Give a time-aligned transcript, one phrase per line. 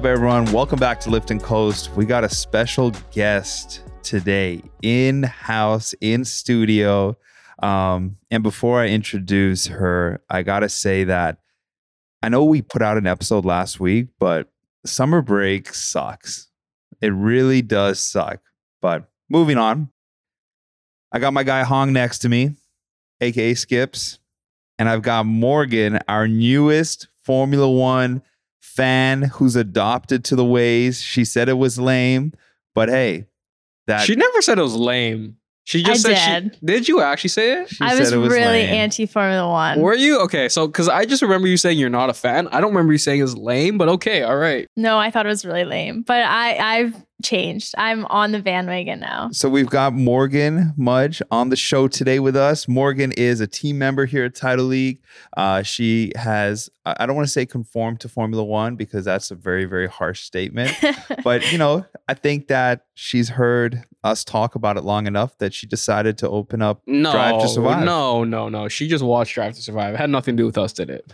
[0.00, 0.50] up, everyone?
[0.50, 1.90] Welcome back to Lift and Coast.
[1.94, 7.18] We got a special guest today in house, in studio.
[7.62, 11.40] Um, and before I introduce her, I got to say that
[12.22, 14.48] I know we put out an episode last week, but
[14.86, 16.48] summer break sucks.
[17.02, 18.40] It really does suck.
[18.80, 19.90] But moving on,
[21.12, 22.54] I got my guy Hong next to me,
[23.20, 24.18] aka Skips,
[24.78, 28.22] and I've got Morgan, our newest Formula One
[28.74, 31.00] fan who's adopted to the ways.
[31.02, 32.32] She said it was lame,
[32.74, 33.26] but hey,
[33.86, 35.36] that She never said it was lame.
[35.64, 36.54] She just I said did.
[36.54, 37.68] she did you actually say it?
[37.68, 38.74] she I said was, it was really lame.
[38.74, 39.80] anti Formula One.
[39.80, 40.20] Were you?
[40.22, 42.48] Okay, so because I just remember you saying you're not a fan.
[42.48, 44.66] I don't remember you saying it's lame, but okay, all right.
[44.76, 47.74] no, I thought it was really lame, but I I've changed.
[47.78, 49.28] I'm on the bandwagon now.
[49.32, 52.68] So we've got Morgan Mudge on the show today with us.
[52.68, 55.02] Morgan is a team member here at Tidal League.
[55.36, 59.30] Uh, she has, I I don't want to say conformed to Formula One because that's
[59.30, 60.76] a very, very harsh statement.
[61.24, 65.52] but, you know, I think that she's heard us talk about it long enough that
[65.52, 66.82] she decided to open up.
[66.86, 67.84] No, Drive to Survive.
[67.84, 68.68] no, no, no.
[68.68, 69.94] She just watched Drive to Survive.
[69.94, 71.12] It had nothing to do with us, did it?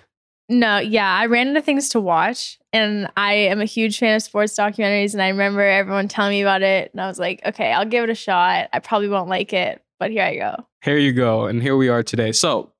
[0.49, 4.23] No, yeah, I ran into things to watch, and I am a huge fan of
[4.23, 5.13] sports documentaries.
[5.13, 8.05] And I remember everyone telling me about it, and I was like, okay, I'll give
[8.05, 8.69] it a shot.
[8.73, 10.67] I probably won't like it, but here I go.
[10.83, 12.33] Here you go, and here we are today.
[12.33, 12.73] So,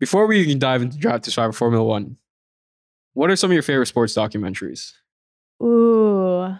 [0.00, 2.16] before we even dive into Drive to Survive Formula One,
[3.14, 4.92] what are some of your favorite sports documentaries?
[5.62, 6.54] Ooh,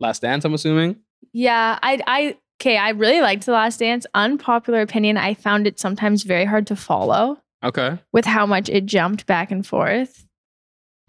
[0.00, 0.96] Last Dance, I'm assuming.
[1.32, 4.06] yeah, I I okay, I really liked The Last Dance.
[4.14, 7.40] Unpopular opinion, I found it sometimes very hard to follow.
[7.66, 7.98] Okay.
[8.12, 10.24] with how much it jumped back and forth.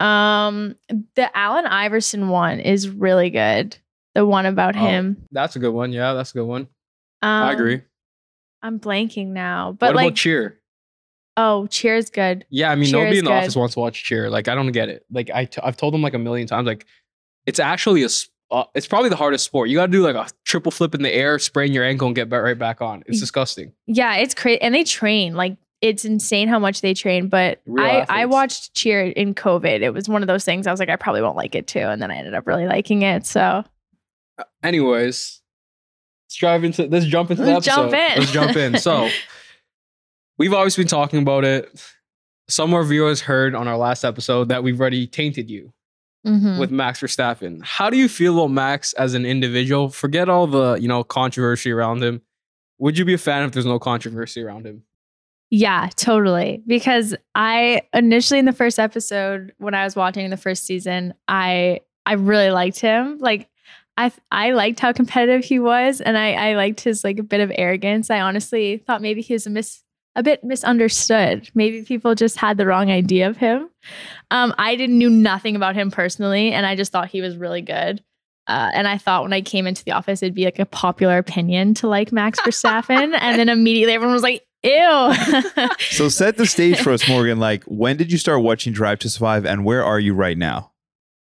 [0.00, 0.76] Um,
[1.16, 3.76] the Allen Iverson one is really good.
[4.14, 5.24] The one about Oh, him.
[5.32, 5.92] That's a good one.
[5.92, 6.62] Yeah, that's a good one.
[7.22, 7.82] Um, I agree.
[8.62, 10.58] I'm blanking now, but what like, about Cheer?
[11.36, 12.44] oh, Cheers good.
[12.50, 13.36] Yeah, I mean, Cheer nobody in the good.
[13.42, 14.30] office wants to watch Cheer.
[14.30, 15.04] Like, I don't get it.
[15.10, 16.66] Like, I t- I've told them like a million times.
[16.66, 16.86] Like,
[17.46, 18.08] it's actually a.
[18.50, 19.68] Uh, it's probably the hardest sport.
[19.68, 22.16] You got to do like a triple flip in the air, sprain your ankle, and
[22.16, 23.02] get right back on.
[23.06, 23.72] It's disgusting.
[23.86, 27.28] Yeah, it's crazy, and they train like it's insane how much they train.
[27.28, 29.80] But Real I I watched Cheer in COVID.
[29.80, 30.66] It was one of those things.
[30.66, 32.66] I was like, I probably won't like it too, and then I ended up really
[32.66, 33.26] liking it.
[33.26, 33.64] So
[34.62, 35.40] Anyways,
[36.26, 36.86] let's drive into.
[36.86, 37.90] Let's jump into Let's the episode.
[37.90, 38.18] jump in.
[38.20, 38.78] Let's jump in.
[38.78, 39.08] So,
[40.38, 41.68] we've always been talking about it.
[42.48, 45.72] Some of our viewers heard on our last episode that we've already tainted you.
[46.26, 46.58] Mhm.
[46.58, 47.60] with Max Verstappen.
[47.62, 49.88] How do you feel about Max as an individual?
[49.88, 52.22] Forget all the, you know, controversy around him.
[52.78, 54.82] Would you be a fan if there's no controversy around him?
[55.50, 56.62] Yeah, totally.
[56.66, 61.80] Because I initially in the first episode when I was watching the first season, I
[62.04, 63.18] I really liked him.
[63.18, 63.48] Like
[63.96, 67.40] I I liked how competitive he was and I I liked his like a bit
[67.40, 68.10] of arrogance.
[68.10, 69.82] I honestly thought maybe he was a mis
[70.14, 71.48] a bit misunderstood.
[71.54, 73.70] Maybe people just had the wrong idea of him.
[74.30, 77.62] Um I didn't knew nothing about him personally and I just thought he was really
[77.62, 78.02] good.
[78.46, 81.18] Uh, and I thought when I came into the office, it'd be like a popular
[81.18, 83.14] opinion to like Max Verstappen.
[83.20, 85.14] and then immediately everyone was like, ew.
[85.90, 87.38] So set the stage for us, Morgan.
[87.38, 90.72] Like, when did you start watching Drive to Survive and where are you right now?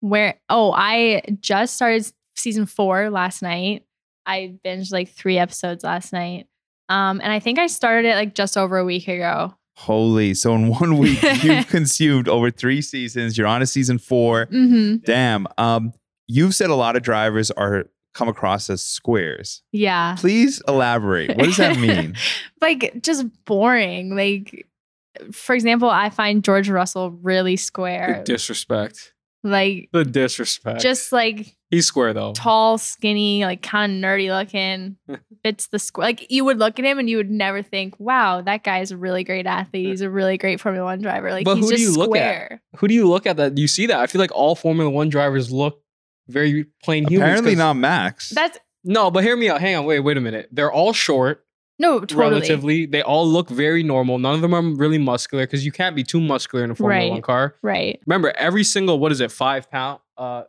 [0.02, 3.86] Where oh, I just started season four last night.
[4.26, 6.48] I binged like three episodes last night.
[6.88, 9.54] Um, and I think I started it like just over a week ago.
[9.76, 10.34] Holy.
[10.34, 13.38] So in one week, you've consumed over three seasons.
[13.38, 14.46] You're on a season four.
[14.46, 15.48] hmm Damn.
[15.58, 15.94] Um,
[16.28, 17.86] you've said a lot of drivers are
[18.19, 19.63] come across as squares.
[19.72, 20.16] Yeah.
[20.19, 21.35] Please elaborate.
[21.38, 22.16] What does that mean?
[22.62, 24.16] like just boring.
[24.16, 24.68] Like
[25.31, 28.22] for example, I find George Russell really The square.
[28.25, 29.13] disrespect.
[29.44, 30.81] Like The disrespect.
[30.81, 32.34] just like he's square though.
[32.34, 34.97] tall, skinny, like kind of nerdy looking.
[35.44, 36.07] Fits the square.
[36.07, 38.91] Like you would look at him and you would never think, "Wow, that guy is
[38.91, 39.86] a really great athlete.
[39.88, 42.09] He's a really great Formula One driver." Like But he's who do just you look
[42.18, 42.19] at?
[42.19, 42.62] square.
[42.75, 43.97] Who do you look at that you see that?
[44.01, 45.81] I feel like all Formula One drivers look
[46.30, 47.28] very plain humans.
[47.28, 48.30] Apparently 'cause- not Max.
[48.30, 49.60] That's No, but hear me out.
[49.60, 50.48] Hang on, wait, wait a minute.
[50.52, 51.44] They're all short,
[51.80, 52.20] no, totally.
[52.22, 52.86] relatively.
[52.86, 54.20] They all look very normal.
[54.20, 57.04] None of them are really muscular because you can't be too muscular in a Formula
[57.04, 57.12] Right.
[57.12, 57.56] One car.
[57.62, 58.00] Right.
[58.08, 60.44] Remember, every single what is it, five pound, uh,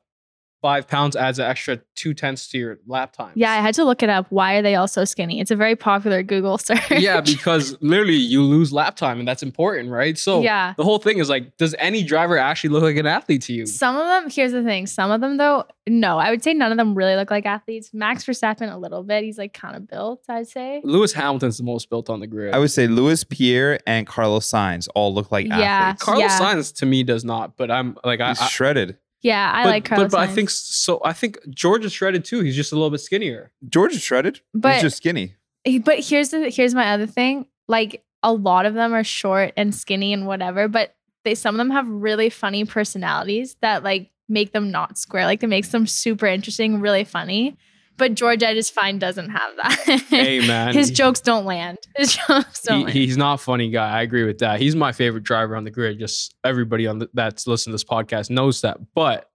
[0.62, 3.32] five pounds adds an extra two tenths to your lap time.
[3.34, 4.26] Yeah, I had to look it up.
[4.30, 5.40] Why are they all so skinny?
[5.40, 6.90] It's a very popular Google search.
[6.90, 10.18] yeah, because literally you lose lap time, and that's important, right?
[10.18, 10.74] So yeah.
[10.76, 13.66] the whole thing is like, does any driver actually look like an athlete to you?
[13.66, 14.86] Some of them, here's the thing.
[14.86, 17.90] Some of them, though, no, I would say none of them really look like athletes.
[17.92, 19.24] Max Verstappen, a little bit.
[19.24, 20.80] He's like kind of built, I'd say.
[20.84, 22.54] Lewis Hamilton's the most built on the grid.
[22.54, 25.56] I would say Lewis Pierre and Carlos Sainz all look like Yeah.
[25.58, 26.02] athletes.
[26.04, 26.38] Carlos Yeah.
[26.38, 28.96] Sainz to me does not, but I'm like I, He's I shredded.
[29.22, 30.10] Yeah, I but, like Carlos.
[30.10, 31.00] but, but I think so.
[31.04, 32.40] I think George is shredded too.
[32.40, 33.52] He's just a little bit skinnier.
[33.68, 34.40] George is shredded.
[34.54, 35.36] But- He's just skinny.
[35.84, 37.46] But here's the here's my other thing.
[37.68, 40.94] Like a lot of them are short and skinny and whatever, but
[41.24, 45.26] they some of them have really funny personalities that like make them not square.
[45.26, 47.58] Like it makes them super interesting, really funny.
[48.00, 50.00] But George, I just find doesn't have that.
[50.08, 51.78] Hey man, His jokes don't land.
[51.96, 52.94] His jokes don't he, land.
[52.96, 53.90] he's not a funny guy.
[53.98, 54.58] I agree with that.
[54.58, 55.98] He's my favorite driver on the grid.
[55.98, 58.78] Just everybody on the, that's listening to this podcast knows that.
[58.94, 59.30] But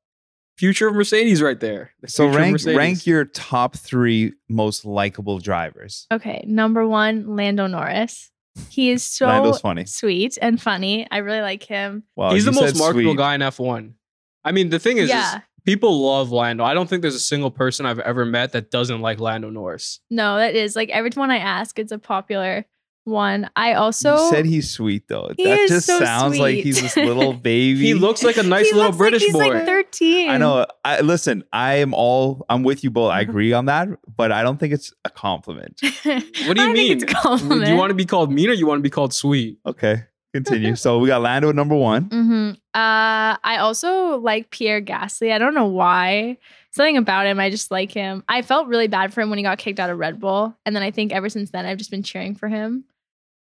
[0.57, 1.91] future of Mercedes right there.
[2.01, 6.07] The So rank rank your top three most likable drivers.
[6.11, 8.31] okay, number one, Lando Norris.
[8.69, 9.85] He is so Lando's funny.
[9.85, 11.07] sweet and funny.
[11.11, 12.03] I really like him.
[12.15, 13.17] Wow, He's the most marketable sweet.
[13.17, 13.93] guy in F1.
[14.43, 15.41] I mean, the thing is, is yeah.
[15.65, 16.63] People love Lando.
[16.63, 19.99] I don't think there's a single person I've ever met that doesn't like Lando Norris.
[20.09, 22.65] No, that is like every time I ask, it's a popular
[23.05, 23.49] one.
[23.55, 25.31] I also you said he's sweet though.
[25.37, 26.93] He that is just so sounds like he's sweet.
[26.93, 27.79] this little baby.
[27.79, 29.55] He looks like a nice he little looks British like he's boy.
[29.55, 30.29] like 13.
[30.29, 30.65] I know.
[30.83, 31.43] I listen.
[31.53, 32.45] I am all.
[32.49, 33.11] I'm with you both.
[33.11, 33.29] I uh-huh.
[33.29, 35.81] agree on that, but I don't think it's a compliment.
[36.45, 36.99] What do you I mean?
[36.99, 37.65] Think it's a compliment.
[37.65, 39.57] Do you want to be called mean or you want to be called sweet?
[39.65, 40.03] Okay,
[40.43, 40.75] continue.
[40.75, 42.03] so we got Lando at number one.
[42.05, 45.31] hmm Uh, I also like Pierre Gasly.
[45.31, 46.37] I don't know why.
[46.71, 48.23] Something about him, I just like him.
[48.27, 50.75] I felt really bad for him when he got kicked out of Red Bull, and
[50.75, 52.83] then I think ever since then I've just been cheering for him.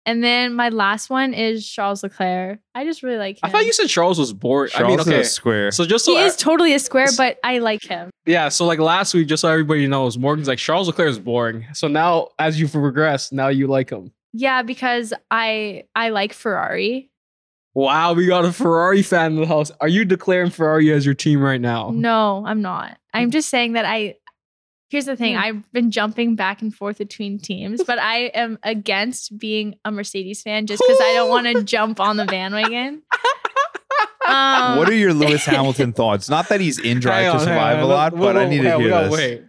[0.06, 2.58] And then my last one is Charles Leclerc.
[2.75, 3.40] I just really like him.
[3.43, 4.70] I thought you said Charles was bored.
[4.75, 5.20] I mean, Charles okay.
[5.20, 5.73] is a square.
[5.73, 8.11] So just so he I- is totally a square, but I like him.
[8.26, 11.64] yeah, so like last week, just so everybody knows, Morgan's like Charles Leclerc is boring.
[11.73, 14.12] So now, as you've regressed, now you like him.
[14.37, 17.11] Yeah, because I I like Ferrari.
[17.73, 19.71] Wow, we got a Ferrari fan in the house.
[19.81, 21.91] Are you declaring Ferrari as your team right now?
[21.93, 22.99] No, I'm not.
[23.13, 24.17] I'm just saying that I.
[24.91, 25.35] Here's the thing.
[25.35, 25.41] Hmm.
[25.41, 30.43] I've been jumping back and forth between teams, but I am against being a Mercedes
[30.43, 33.03] fan just because I don't want to jump on the bandwagon.
[34.27, 36.29] Um, what are your Lewis Hamilton thoughts?
[36.29, 37.83] Not that he's in Drive Hang to Survive on.
[37.83, 39.17] a lot, Whoa, but I need hang to on, we hear gotta this.
[39.17, 39.43] Wait.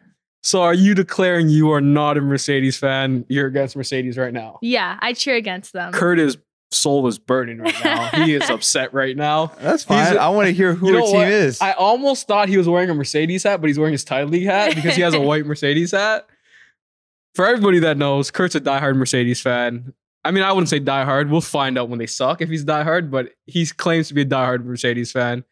[0.46, 3.26] So are you declaring you are not a Mercedes fan?
[3.30, 4.60] You're against Mercedes right now.
[4.62, 5.92] Yeah, I cheer against them.
[5.92, 6.38] Curtis'
[6.70, 8.10] soul is burning right now.
[8.26, 9.48] he is upset right now.
[9.60, 10.18] That's He's fine.
[10.18, 11.28] a- I want to hear who You your team what?
[11.30, 11.60] is.
[11.62, 14.46] I almost thought he was wearing a Mercedes hat, but he's wearing his Tidal League
[14.46, 16.28] hat because he has a white Mercedes hat.
[17.34, 19.94] For everybody that knows, Kurt's a diehard Mercedes fan.
[20.24, 21.32] I mean, I wouldn't say diehard.
[21.32, 24.26] We'll find out when they suck if he's diehard, but he claims to be a
[24.26, 25.44] diehard Mercedes fan.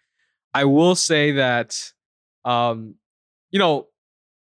[0.54, 1.92] I will say that,
[2.46, 2.94] um,
[3.50, 3.88] you know,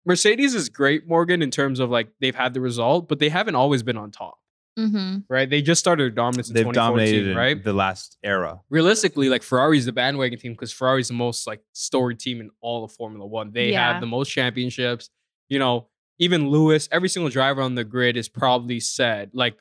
[0.10, 3.56] Mercedes is great, Morgan, in terms of like they've had the result, but they haven't
[3.56, 4.40] always been on top,
[4.76, 5.50] hmm right?
[5.50, 6.74] They just started their dominance in They've 2014,
[7.16, 7.64] dominated in right?
[7.64, 8.60] the last era.
[8.72, 12.84] realistically, like Ferrari's the bandwagon team because Ferrari's the most like storied team in all
[12.84, 13.52] of Formula One.
[13.52, 13.94] They Yeah.
[13.94, 15.10] have the most championships.
[15.48, 19.58] You know, even Lewis, every single driver on the grid is probably said like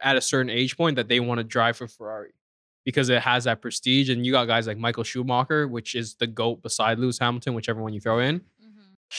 [0.00, 2.32] at a certain age point that they want to drive for Ferrari
[2.84, 4.08] because it has that prestige.
[4.10, 7.80] And you got guys like Michael Schumacher, which is the GOAT beside Lewis Hamilton, whichever
[7.82, 8.40] one you throw in.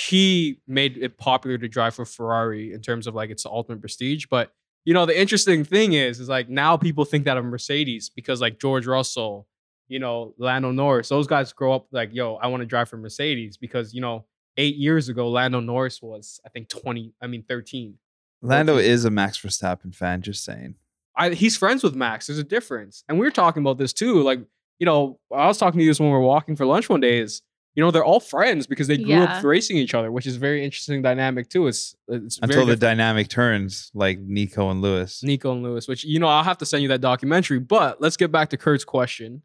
[0.07, 4.25] He made it popular to drive for Ferrari in terms of like its ultimate prestige.
[4.29, 4.51] But
[4.83, 8.39] you know, the interesting thing is, is like now people think that of Mercedes because
[8.41, 9.47] like George Russell,
[9.87, 12.97] you know, Lando Norris, those guys grow up like, yo, I want to drive for
[12.97, 14.25] Mercedes because, you know,
[14.57, 17.95] eight years ago, Lando Norris was, I think, 20, I mean, 13.
[18.41, 18.87] Lando Okay.
[18.89, 20.21] is a Max Verstappen fan.
[20.21, 20.75] Just saying.
[21.17, 22.27] I, he's friends with Max.
[22.27, 23.03] There's a difference.
[23.09, 24.21] And we were talking about this too.
[24.21, 24.39] Like,
[24.77, 26.99] you know, I was talking to you this when we were walking for lunch one
[27.01, 27.41] day is,
[27.75, 29.37] you know, they're all friends because they grew Yeah.
[29.37, 31.67] up racing each other, which is very interesting dynamic too.
[31.67, 32.79] It's, it's very Until the different.
[32.81, 35.21] dynamic turns, like Nico and Lewis.
[35.23, 37.59] Nico and Lewis, which, you know, I'll have to send you that documentary.
[37.59, 39.41] But let's get back to Kurt's question.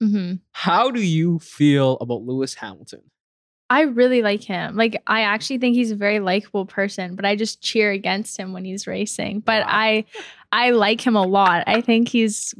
[0.00, 3.02] hmm How do you feel about Lewis Hamilton?
[3.70, 4.76] I really like him.
[4.76, 8.52] Like I actually think he's a very likable person, but I just cheer against him
[8.52, 9.40] when he's racing.
[9.40, 9.70] But Wow.
[9.70, 10.04] I
[10.52, 11.64] I like him a lot.
[11.66, 12.54] I think he's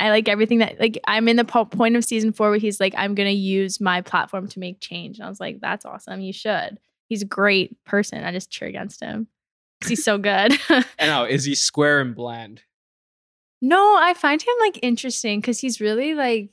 [0.00, 2.78] I like everything that like I'm in the po- point of season 4 where he's
[2.80, 5.18] like I'm going to use my platform to make change.
[5.18, 6.20] And I was like that's awesome.
[6.20, 6.78] You should.
[7.08, 8.22] He's a great person.
[8.24, 9.26] I just cheer against him
[9.80, 10.52] because he's so good.
[10.70, 12.62] And now, is he square and bland?
[13.60, 16.50] no, I find him like interesting cuz he's really like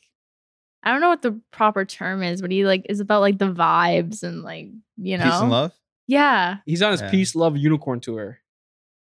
[0.83, 3.51] I don't know what the proper term is, but he like is about like the
[3.51, 5.23] vibes and like, you know.
[5.25, 5.71] Peace and love.
[6.07, 6.57] Yeah.
[6.65, 7.09] He's on his Yeah.
[7.11, 8.39] Peace Love Unicorn tour.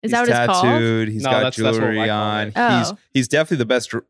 [0.01, 0.63] Is he's that what it's called?
[0.65, 1.07] tattooed.
[1.09, 2.41] He's No, got that's- that's jewelry I call on.
[2.41, 2.45] it.
[2.47, 2.97] He's Oh.
[3.13, 4.05] he's definitely the best dr-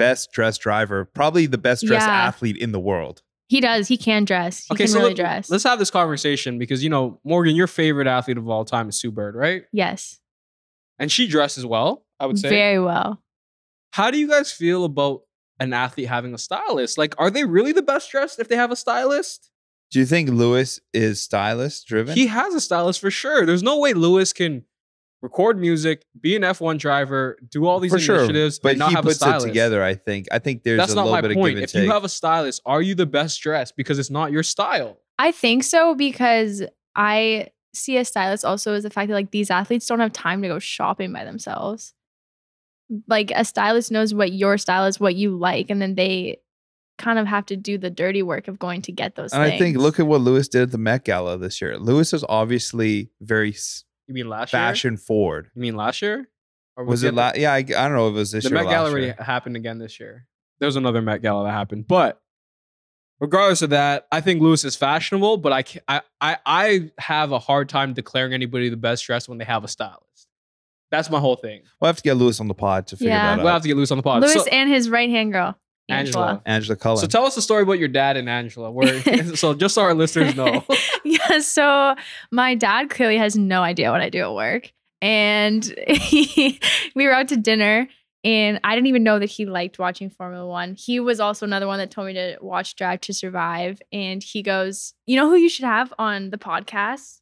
[0.00, 2.26] best dressed driver, probably the best dressed Yeah.
[2.28, 3.22] athlete in the world.
[3.48, 3.88] He does.
[3.88, 4.64] He can dress.
[4.66, 5.50] He Okay, can so really let, dress.
[5.50, 8.98] let's have this conversation because you know Morgan, your favorite athlete of all time is
[9.00, 9.62] Sue Bird, right?
[9.72, 10.18] yes.
[10.98, 12.04] And she dresses well.
[12.20, 12.48] I would say.
[12.50, 13.22] Very well.
[13.92, 15.22] How do you guys feel about
[15.58, 16.98] an athlete having a stylist?
[16.98, 19.50] Like, are they really the best dressed if they have a stylist?
[19.90, 22.14] Do you think Lewis is stylist driven?
[22.14, 23.46] He has a stylist for sure.
[23.46, 24.64] There's no way Lewis can
[25.22, 28.88] record music, be an F1 driver, do all these for sure, initiatives, but and not
[28.90, 29.46] he have a puts it stylist.
[29.46, 29.82] together.
[29.82, 30.26] I think.
[30.32, 31.50] I think there's That's a not little my bit of point.
[31.52, 31.84] give and If take.
[31.84, 34.98] you have a stylist, are you the best dressed because it's not your style?
[35.18, 36.62] I think so because
[36.96, 40.42] I see a stylist also as the fact that like these athletes don't have time
[40.42, 41.92] to go shopping by themselves.
[43.06, 46.38] Like a stylist knows what your style is, what you like, and then they
[46.98, 49.54] kind of have to do the dirty work of going to get those And things.
[49.54, 51.78] I think look at what Lewis did at the Met Gala this year.
[51.78, 54.60] Lewis is obviously very s- You mean last year?
[54.60, 55.50] fashion forward.
[55.54, 56.28] You mean last year?
[56.76, 57.38] Or Was he it at last?
[57.38, 58.58] Yeah, I, I don't know if it was this the year.
[58.58, 59.16] or Met Gala already year.
[59.20, 60.26] happened again this year.
[60.58, 62.20] There was another Met Gala that happened, but
[63.20, 65.36] regardless of that, I think Lewis is fashionable.
[65.36, 69.28] But I, ca- I, I, I have a hard time declaring anybody the best dressed
[69.28, 70.26] when they have a stylist.
[70.90, 71.62] That's my whole thing.
[71.80, 73.36] We'll have to get Lewis on the pod to figure Yeah.
[73.36, 73.44] that out.
[73.44, 74.22] We'll have to get Lewis on the pod.
[74.22, 75.56] Lewis So- and his right hand girl,
[75.90, 76.26] Angela.
[76.26, 76.42] Angela.
[76.46, 76.98] Angela Cullen.
[76.98, 78.70] So tell us the story about your dad and Angela.
[78.70, 79.02] Where,
[79.36, 80.64] so just so our listeners know.
[81.04, 81.94] yeah, so
[82.30, 84.72] my dad clearly has no idea what I do at work.
[85.02, 86.60] And he,
[86.94, 87.88] we were out to dinner
[88.22, 90.74] and I didn't even know that he liked watching Formula One.
[90.74, 93.80] He was also another one that told me to watch Drive to Survive.
[93.92, 97.20] And he goes, You know who you should have on the podcast?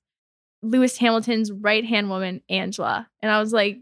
[0.61, 3.09] Lewis Hamilton's right hand woman, Angela.
[3.23, 3.79] And I was like,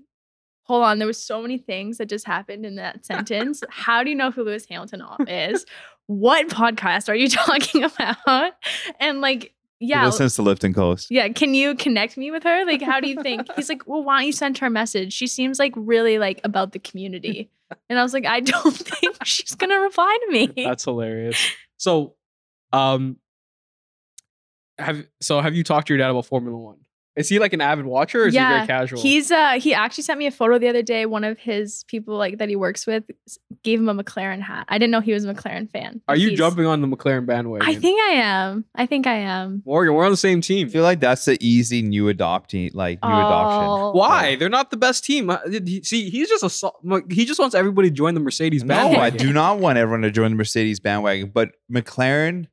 [0.67, 3.63] Hold on, there was so many things that just happened in that sentence.
[3.71, 5.65] How do you know who Lewis Hamilton is?
[6.07, 8.53] What podcast are you talking about?
[9.01, 11.09] And like, He yeah, listens to Lift and Coast.
[11.11, 12.65] yeah, can you connect me with her?
[12.65, 13.47] Like, how do you think?
[13.55, 15.13] He's like, well, why don't you send her a message?
[15.13, 17.51] She seems like really like about the community.
[17.91, 20.53] And I was like, I don't think she's gonna reply to me.
[20.57, 21.37] That's hilarious.
[21.77, 22.15] So,
[22.73, 23.17] um,
[24.79, 26.77] have so have you talked to your dad about Formula One?
[27.17, 29.01] Is he like an avid watcher or is he very casual?
[29.01, 31.07] He's uh he actually sent me a photo the other day.
[31.07, 33.05] One of his people like that he works with
[33.63, 34.67] gave him a McLaren hat.
[34.69, 36.03] I didn't know he was a McLaren fan.
[36.09, 37.67] Are you jumping on the McLaren bandwagon?
[37.67, 38.67] I think I am.
[38.75, 39.63] I think I am.
[39.65, 40.59] Morgan, we're on the same team.
[40.59, 40.69] I team.
[40.69, 43.69] feel like that's the easy new adopting, like new adoption.
[43.71, 43.93] Oh.
[43.93, 44.37] Why?
[44.37, 45.31] They're not the best team.
[45.31, 48.63] Uh, did he- See, he's just a he just wants everybody to join the Mercedes
[48.63, 48.99] bandwagon.
[48.99, 49.05] No.
[49.05, 51.31] I do not want everyone to join the Mercedes bandwagon.
[51.33, 52.49] But McLaren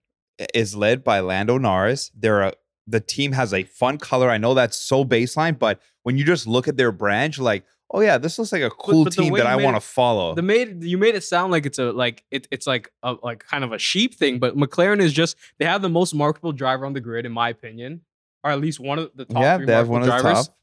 [0.54, 2.12] is led by Lando Norris.
[2.16, 2.54] They're a
[2.88, 4.30] the team has a fun color.
[4.30, 7.66] I know that's so baseline, but when you just look at their brand, you're like,
[7.92, 10.34] oh yeah, this looks like a cool but the team that I want to follow.
[10.34, 13.46] The made you made it sound like it's a like it, it's like a like
[13.46, 16.86] kind of a sheep thing, but McLaren is just they have the most marketable driver
[16.86, 18.02] on the grid, in my opinion,
[18.44, 20.48] or at least one of the top yeah, three they have one of the drivers.
[20.48, 20.58] top.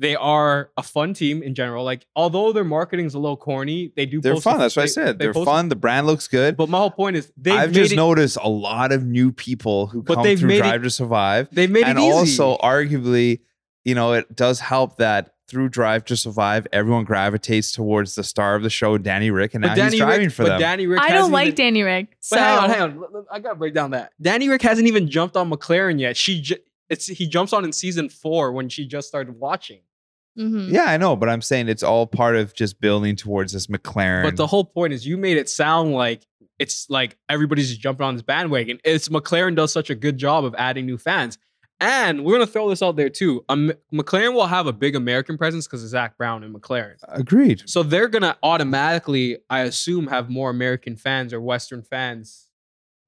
[0.00, 1.84] They are a fun team in general.
[1.84, 4.20] Like although their marketing is a little corny, they do.
[4.20, 4.56] They're post fun.
[4.56, 5.18] the- That's what I said.
[5.18, 5.68] they They're post- fun.
[5.68, 6.56] The brand looks good.
[6.56, 9.30] But my whole point is they've I've made just it, noticed a lot of new
[9.30, 11.48] people who But come they've through made it- Drive to Survive.
[11.52, 12.10] they've made and it easy.
[12.10, 13.40] also arguably
[13.84, 18.54] you know it does help that through drive to survive everyone gravitates towards the star
[18.54, 20.86] of the show danny ric and now Danny he's driving Rick, for but them Danny
[20.86, 22.16] Ric I don't like even- Danny Ric.
[22.20, 22.90] So But hang on, hang on.
[22.98, 24.12] L- l- I gotta break down that.
[24.20, 26.16] Danny Ric hasn't even jumped on McLaren yet.
[26.16, 29.80] She j- it's he jumps on in season four when she just started watching.
[30.40, 30.72] Mhm.
[30.72, 34.22] yeah i know but i'm saying it's all part of just building towards this mclaren
[34.22, 36.26] But the whole point is you made it sound like
[36.58, 38.78] it's like everybody's just jumping on this bandwagon.
[38.84, 41.38] It's McLaren does such a good job of adding new fans.
[41.80, 43.42] And we're gonna throw this out there too.
[43.48, 46.96] Um, McLaren will have a big American presence because of Zak Brown and McLaren.
[47.08, 52.48] agreed So they're gonna automatically, I assume, have more American fans or Western fans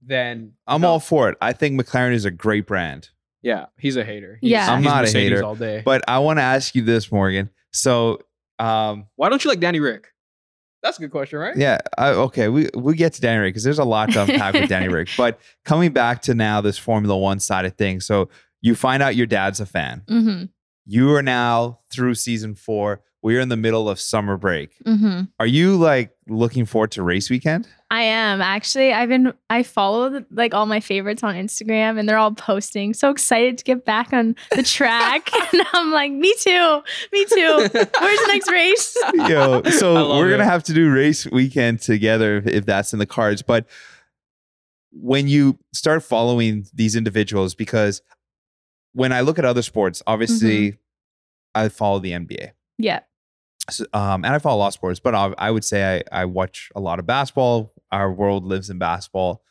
[0.05, 0.89] than i'm no.
[0.89, 3.11] all for it i think mclaren is a great brand
[3.42, 4.38] Yeah, he's a hater.
[4.40, 4.70] He's, Yeah.
[4.72, 5.82] I'm he's not a Mercedes hater, all day.
[5.84, 8.20] but i want to ask you this morgan so
[8.58, 10.08] um Why don't you like Danny Ric?
[10.82, 11.56] That's a good question, right?
[11.56, 14.54] yeah I, okay we we get to danny ric because there's a lot to unpack
[14.54, 18.28] with danny ric but coming back to now this formula one side of things so
[18.61, 20.49] you find out your dad's a fan Mhm.
[20.87, 25.28] you are now through season four we're in the middle of summer break Mhm.
[25.38, 27.68] Are you like looking forward to race weekend?
[27.92, 28.94] I am actually.
[28.94, 29.34] I've been.
[29.50, 32.94] I follow like all my favorites on Instagram, and they're all posting.
[32.94, 36.82] So excited to get back on the track, and I'm like, me too,
[37.12, 37.68] me too.
[37.70, 38.96] Where's the next race?
[39.28, 43.04] Yo, so we're gonna have to do race weekend together if, if that's in the
[43.04, 43.42] cards.
[43.42, 43.66] But
[44.90, 48.00] when you start following these individuals, because
[48.94, 50.78] when I look at other sports, obviously
[51.54, 52.52] I follow the NBA.
[52.78, 53.00] Yeah.
[53.70, 56.22] So, um, and I follow a lot of sports, but I, I would say I,
[56.22, 57.72] I watch a lot of basketball.
[57.92, 59.42] Our world lives in basketball.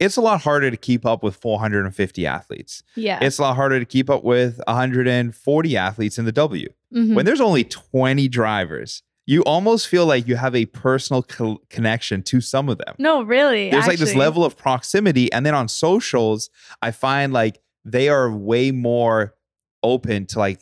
[0.00, 2.82] It's a lot harder to keep up with 450 athletes.
[2.96, 3.18] Yeah.
[3.22, 6.68] It's a lot harder to keep up with 140 athletes in the W.
[6.94, 7.14] Mhm.
[7.14, 12.22] When there's only 20 drivers, you almost feel like you have a personal co- connection
[12.24, 12.94] to some of them.
[12.98, 13.70] no, really.
[13.70, 15.32] There's like this level of proximity.
[15.32, 16.50] And then on socials,
[16.82, 19.34] I find like they are way more
[19.82, 20.60] open to like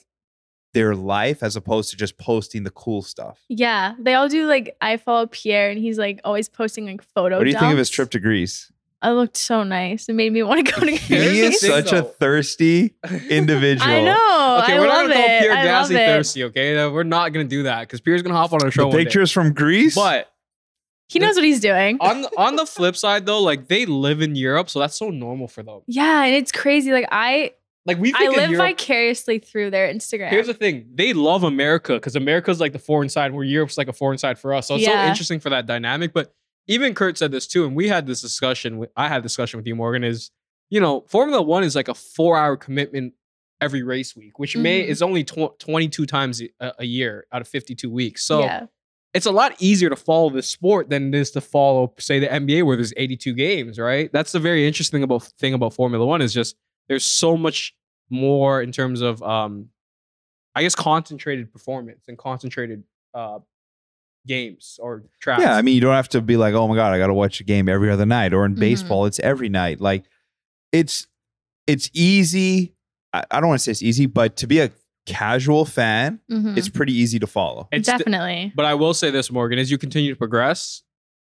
[0.75, 3.41] their life as opposed to just posting the cool stuff.
[3.49, 4.47] Yeah, they all do.
[4.47, 7.39] Like I follow Pierre, and he's like always posting like photo.
[7.39, 8.71] what do you think of his trip to Greece?
[9.01, 10.09] I looked so nice.
[10.09, 11.01] It made me want to go to Here's
[11.33, 11.55] He Greece.
[11.57, 12.95] is thing, such a thirsty
[13.29, 13.91] individual.
[13.91, 14.61] I know.
[14.63, 15.41] Okay, I we're love not gonna call it.
[15.41, 16.45] Pierre I Gasly thirsty.
[16.45, 18.83] Okay, Uh, we're not gonna do that because Pierre's gonna hop on a show.
[18.83, 19.05] The one day.
[19.05, 19.95] pictures from Greece?
[19.95, 20.31] but
[21.09, 21.99] He knows what he's doing.
[22.01, 25.49] on on the flip side though, like they live in Europe, so that's so normal
[25.49, 25.81] for them.
[25.87, 26.91] yeah, and it's crazy.
[26.93, 27.53] Like I,
[27.87, 30.31] Like we I live Europe, vicariously through their Instagram.
[30.31, 33.89] Here's the thing: they love America because America's like the foreign side, where Europe's like
[33.89, 34.69] a foreign side for us.
[34.69, 36.13] So it's so interesting for that dynamic.
[36.15, 36.33] But
[36.67, 38.79] even Kurt said this too, and we had this discussion.
[38.79, 40.03] with- I had a discussion with you, Morgan.
[40.03, 40.31] Is
[40.71, 43.13] you know, Formula One is like a four-hour commitment
[43.61, 44.89] every race week, which may Mhm.
[44.89, 48.25] is only tw- 22 times a, a year out of 52 weeks.
[48.25, 48.67] So yeah.
[49.13, 52.27] it's a lot easier to follow this sport than it is to follow, say, the
[52.33, 54.11] NBA where there's 82 games, right?
[54.13, 56.57] That's the very interesting about thing about Formula One is just
[56.89, 57.75] there's so much
[58.11, 59.69] more in terms of, um,
[60.55, 63.39] I guess, concentrated performance and concentrated uh,
[64.27, 65.43] games or tracks.
[65.43, 67.15] Yeah, I mean, you don't have to be like, oh my god, I got to
[67.15, 68.33] watch a game every other night.
[68.33, 68.61] Or in Mhm.
[68.61, 69.81] baseball, it's every night.
[69.81, 70.05] Like,
[70.73, 71.07] it's
[71.67, 72.75] it's easy.
[73.13, 74.71] I, I don't want to say it's easy, but to be a
[75.07, 76.57] casual fan, Mhm.
[76.59, 77.69] it's pretty easy to follow.
[77.73, 78.53] It's the- Definitely.
[78.55, 80.83] But I will say this, Morgan, as you continue to progress,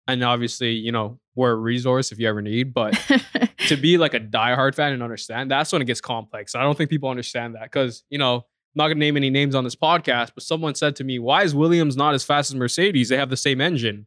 [0.06, 2.92] and obviously, you know, we're a resource if you ever need, but
[3.68, 6.54] to be like a diehard fan and understand, that's when it gets complex.
[6.54, 8.42] I don't think people understand that because, you know, I'm
[8.76, 11.42] not going to name any names on this podcast, but someone said to me, why
[11.42, 13.08] is Williams not as fast as Mercedes?
[13.08, 14.06] They have the same engine.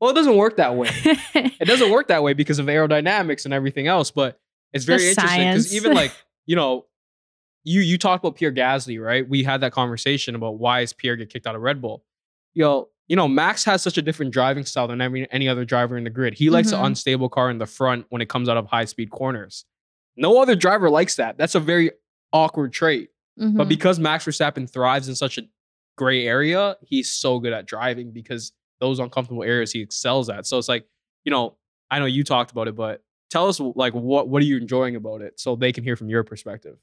[0.00, 0.90] Well, it doesn't work that way.
[1.34, 4.38] it doesn't work that way because of aerodynamics and everything else, but
[4.72, 6.12] it's very The interesting because even like,
[6.46, 6.86] you know,
[7.62, 9.26] you you talked about Pierre Gasly, right?
[9.26, 12.04] We had that conversation about why is Pierre get kicked out of Red Bull.
[12.52, 15.96] Yo, you know, Max has such a different driving style than every any other driver
[15.96, 16.34] in the grid.
[16.34, 16.78] He likes Mhm.
[16.78, 19.64] an unstable car in the front when it comes out of high speed corners.
[20.16, 21.36] No other driver likes that.
[21.36, 21.90] That's a very
[22.32, 23.10] awkward trait.
[23.36, 23.68] But Mhm.
[23.68, 25.42] because Max Verstappen thrives in such a
[25.96, 30.46] gray area, he's so good at driving because those uncomfortable areas he excels at.
[30.46, 30.86] So it's like,
[31.24, 31.56] you know,
[31.90, 34.96] I know you talked about it, but tell us like what what are you enjoying
[34.96, 36.78] about it so they can hear from your perspective.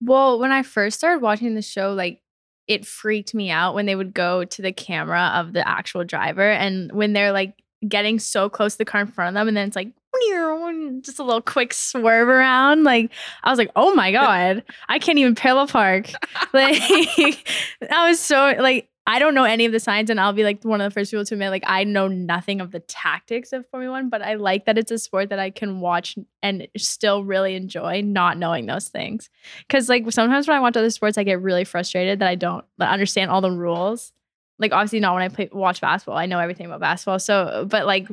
[0.00, 2.21] Well, when I first started watching the show, like
[2.68, 6.48] it freaked me out when they would go to the camera of the actual driver
[6.50, 7.54] and when they're like
[7.88, 9.92] getting so close to the car in front of them and then it's like
[11.02, 12.84] just a little quick swerve around.
[12.84, 13.10] Like
[13.42, 16.10] I was like, oh my God, I can't even parallel park.
[16.52, 16.80] Like
[17.90, 20.62] I was so like I don't know any of the signs, and I'll be like
[20.62, 23.68] one of the first people to admit, like, I know nothing of the tactics of
[23.68, 27.24] Formula One, but I like that it's a sport that I can watch and still
[27.24, 29.28] really enjoy not knowing those things.
[29.68, 32.64] Cause, like, sometimes when I watch other sports, I get really frustrated that I don't
[32.78, 34.12] understand all the rules.
[34.60, 37.18] Like, obviously, not when I play, watch basketball, I know everything about basketball.
[37.18, 38.06] So, but like,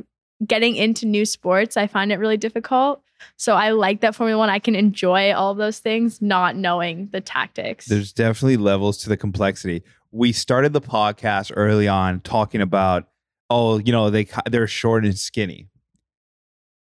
[0.48, 3.04] getting into new sports, I find it really difficult.
[3.38, 7.10] So, I like that Formula One, I can enjoy all of those things, not knowing
[7.12, 7.86] the tactics.
[7.86, 9.84] There's definitely levels to the complexity.
[10.12, 13.08] We started the podcast early on talking about,
[13.50, 15.68] oh, you know, they they're short and skinny,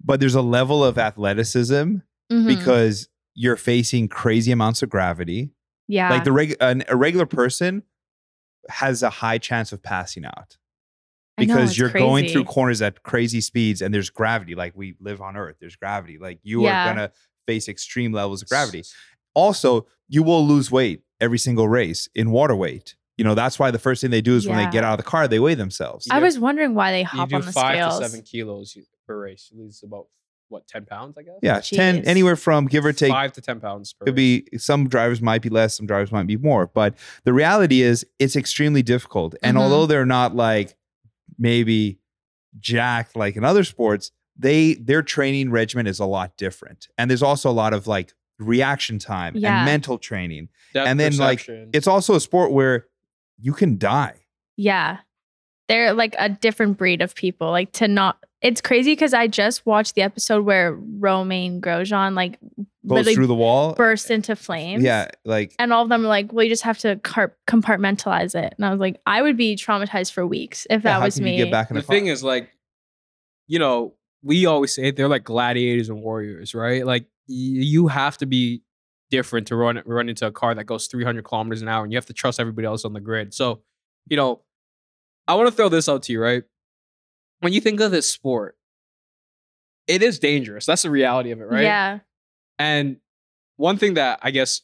[0.02, 1.96] but there's a level of athleticism
[2.32, 2.46] Mhm.
[2.46, 5.50] because you're facing crazy amounts of gravity.
[5.88, 6.08] yeah.
[6.10, 7.82] Like the reg- an, a regular person
[8.68, 10.56] has a high chance of passing out
[11.36, 14.54] I know, because you're going through corners at crazy speeds and there's gravity.
[14.54, 16.18] Like we live on Earth, there's gravity.
[16.18, 16.84] Like you Yeah.
[16.84, 17.12] are gonna
[17.46, 18.84] face extreme levels of gravity.
[19.34, 22.94] Also, you will lose weight every single race in water weight.
[23.20, 25.04] You know, that's why the first thing they do is when they get out of
[25.04, 26.08] the car, they weigh themselves.
[26.10, 27.98] I was wondering why they You hop do on the five scales.
[27.98, 29.50] to seven kilos per race.
[29.52, 30.06] You lose about
[30.48, 31.34] what ten pounds, I guess.
[31.42, 33.92] Yeah, it's 10, anywhere from give or take five to ten pounds.
[33.92, 34.42] Per could race.
[34.50, 36.66] be some drivers might be less, some drivers might be more.
[36.66, 39.34] But the reality is it's extremely difficult.
[39.42, 39.60] And Mhm.
[39.60, 40.74] although they're not like
[41.38, 41.98] maybe
[42.58, 46.88] jacked like in other sports, they their training regimen is a lot different.
[46.98, 49.58] And there's also a lot of like reaction time Yeah.
[49.58, 50.48] and mental training.
[50.72, 51.46] Depth and then, like.
[51.74, 52.86] It's also a sport where
[53.40, 54.16] you can die.
[54.56, 54.98] Yeah.
[55.68, 57.50] They're like a different breed of people.
[57.50, 62.38] Like to not it's crazy because I just watched the episode where Romain Grosjean like
[62.86, 63.74] Goes through the wall.
[63.74, 64.82] burst into flames.
[64.82, 68.34] Yeah, like And all of them are like, well, you just have to car- compartmentalize
[68.34, 68.54] it.
[68.56, 71.16] And I was like, I would be traumatized for weeks if yeah, that how was
[71.16, 71.36] can me.
[71.36, 72.50] you get back in the the, thing is like
[73.46, 78.16] you know we always say they're like gladiators and warriors right like y- you have
[78.18, 78.62] to be
[79.10, 81.96] different to run run into a car that goes 300 kilometers an hour and you
[81.96, 83.60] have to trust everybody else on the grid so
[84.08, 84.40] you know
[85.28, 86.44] i want to throw this out to you right
[87.40, 88.56] when you think of this sport
[89.86, 91.98] it is dangerous that's the reality of it right Yeah.
[92.58, 92.96] and
[93.56, 94.62] one thing that I guess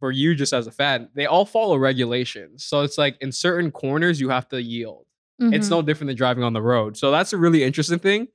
[0.00, 2.64] for you just as a fan, they all follow regulations.
[2.64, 5.04] So it's like in certain corners you have to yield.
[5.38, 5.70] It's Mhm.
[5.70, 6.96] no different than driving on the road.
[6.96, 8.28] So that's a really interesting thing.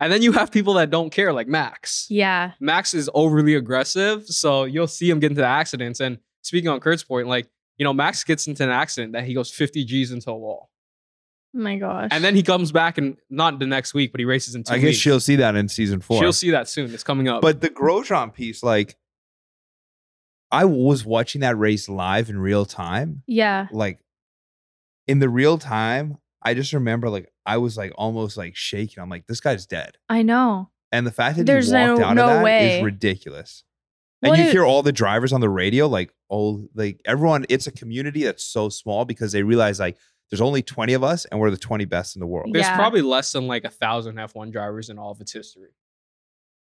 [0.00, 2.06] And then you have people that don't care, like Max.
[2.08, 2.52] Yeah.
[2.60, 5.98] Max is overly aggressive, so you'll see him get into accidents.
[6.00, 9.34] And speaking on Kurt's point, like you know, Max gets into an accident that he
[9.34, 10.68] goes 50 G's into a wall,
[11.54, 12.08] Oh my gosh.
[12.10, 14.72] and then he comes back and not the next week, but he races in two
[14.74, 14.98] I guess weeks.
[14.98, 16.20] she'll see that in season four.
[16.20, 16.92] She'll see that soon.
[16.92, 17.40] It's coming up.
[17.42, 18.96] But the Grosjean piece, like,
[20.50, 23.22] I was watching that race live in real time.
[23.26, 23.66] yeah.
[23.70, 24.00] Like,
[25.06, 29.02] in the real time, I just remember, like, I was like almost like shaking.
[29.02, 29.96] I'm like, this guy's dead.
[30.08, 30.70] I know.
[30.92, 32.82] And the fact that There's he walked no- out no of that is way.
[32.82, 33.64] ridiculous.
[34.22, 37.44] And Well, you it- hear all the drivers on the radio, like, oh, like everyone,
[37.48, 39.96] it's a community that's so small because they realize, like,
[40.30, 42.50] there's only 20 of us and we're the 20 best in the world.
[42.52, 42.76] There's Yeah.
[42.76, 45.70] probably less than like a thousand F1 drivers in all of its history.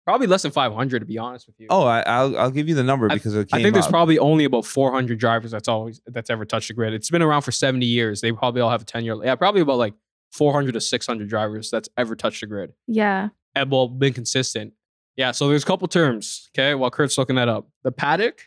[0.05, 1.67] Probably less than 500 to be honest with you.
[1.69, 3.87] Oh, I, I'll I'll give you the number I- because it I came think there's
[3.87, 6.93] probably only about 400 drivers that's always that's ever touched the grid.
[6.93, 8.19] It's been around for 70 years.
[8.21, 9.15] They probably all have a 10 year.
[9.23, 9.93] Yeah, probably about like
[10.33, 12.73] 400 to 600 drivers that's ever touched the grid.
[12.87, 13.29] Yeah.
[13.55, 14.73] And well, been consistent.
[15.15, 15.31] Yeah.
[15.31, 16.49] So there's a couple terms.
[16.57, 18.41] Okay, while Kurt's looking that up, the paddock,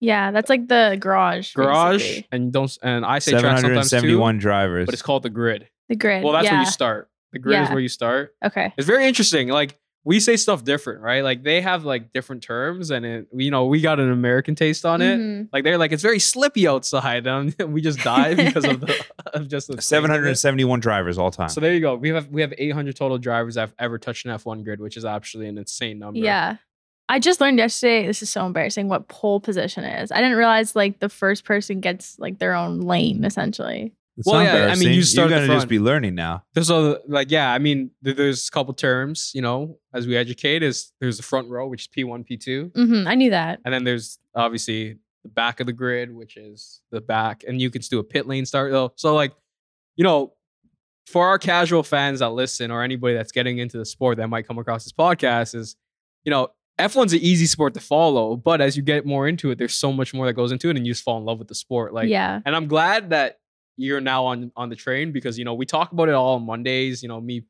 [0.00, 0.30] Yeah.
[0.32, 1.54] That's like the garage.
[1.54, 2.26] garage, basically.
[2.32, 2.76] and don't.
[2.82, 4.86] And I say track sometimes too, 771 drivers.
[4.86, 5.68] but it's called the grid.
[5.88, 6.22] The grid.
[6.24, 6.52] Well, that's yeah.
[6.54, 7.08] where you start.
[7.32, 8.34] The grid is where you start.
[8.44, 8.74] Okay.
[8.76, 9.48] It's very interesting.
[9.48, 11.22] Like we say stuff different, right?
[11.22, 14.84] Like they have like different terms, and it, you know we got an American taste
[14.84, 15.18] on it.
[15.18, 15.48] Mhm.
[15.52, 19.48] Like they're like it's very slippy outside, and we just die because of the of
[19.48, 21.48] just the 771 drivers all time.
[21.48, 21.94] So there you go.
[21.94, 25.04] We have we have 800 total drivers I've ever touched an F1 grid, which is
[25.04, 26.18] actually an insane number.
[26.18, 26.56] Yeah.
[27.08, 30.10] I just learned yesterday, this is so embarrassing, what pole position is.
[30.10, 33.92] I didn't realize like the first person gets like their own lane essentially.
[34.16, 36.44] It's Well, yeah, I mean, you start at You're gonna just be learning now.
[36.54, 37.52] There's a like yeah.
[37.52, 39.30] I mean, there's a couple terms.
[39.34, 43.08] You know, as we educate, is there's the front row, which is P1, P2, hmm
[43.08, 43.60] I knew that.
[43.64, 47.70] and then there's obviously the back of the grid, which is the back, and you
[47.70, 48.92] can do a pit lane start though.
[48.96, 49.32] So like,
[49.96, 50.34] you know,
[51.06, 54.46] for our casual fans that listen or anybody that's getting into the sport that might
[54.46, 55.76] come across this podcast is,
[56.24, 56.48] you know,
[56.78, 59.92] F1's an easy sport to follow, but as you get more into it, there's so
[59.92, 61.92] much more that goes into it, and you just fall in love with the sport.
[61.92, 62.40] Like, yeah.
[62.44, 63.40] and I'm glad that
[63.76, 66.46] you're now on on the train because you know we talk about it all on
[66.46, 67.02] Mondays.
[67.02, 67.44] You know, me,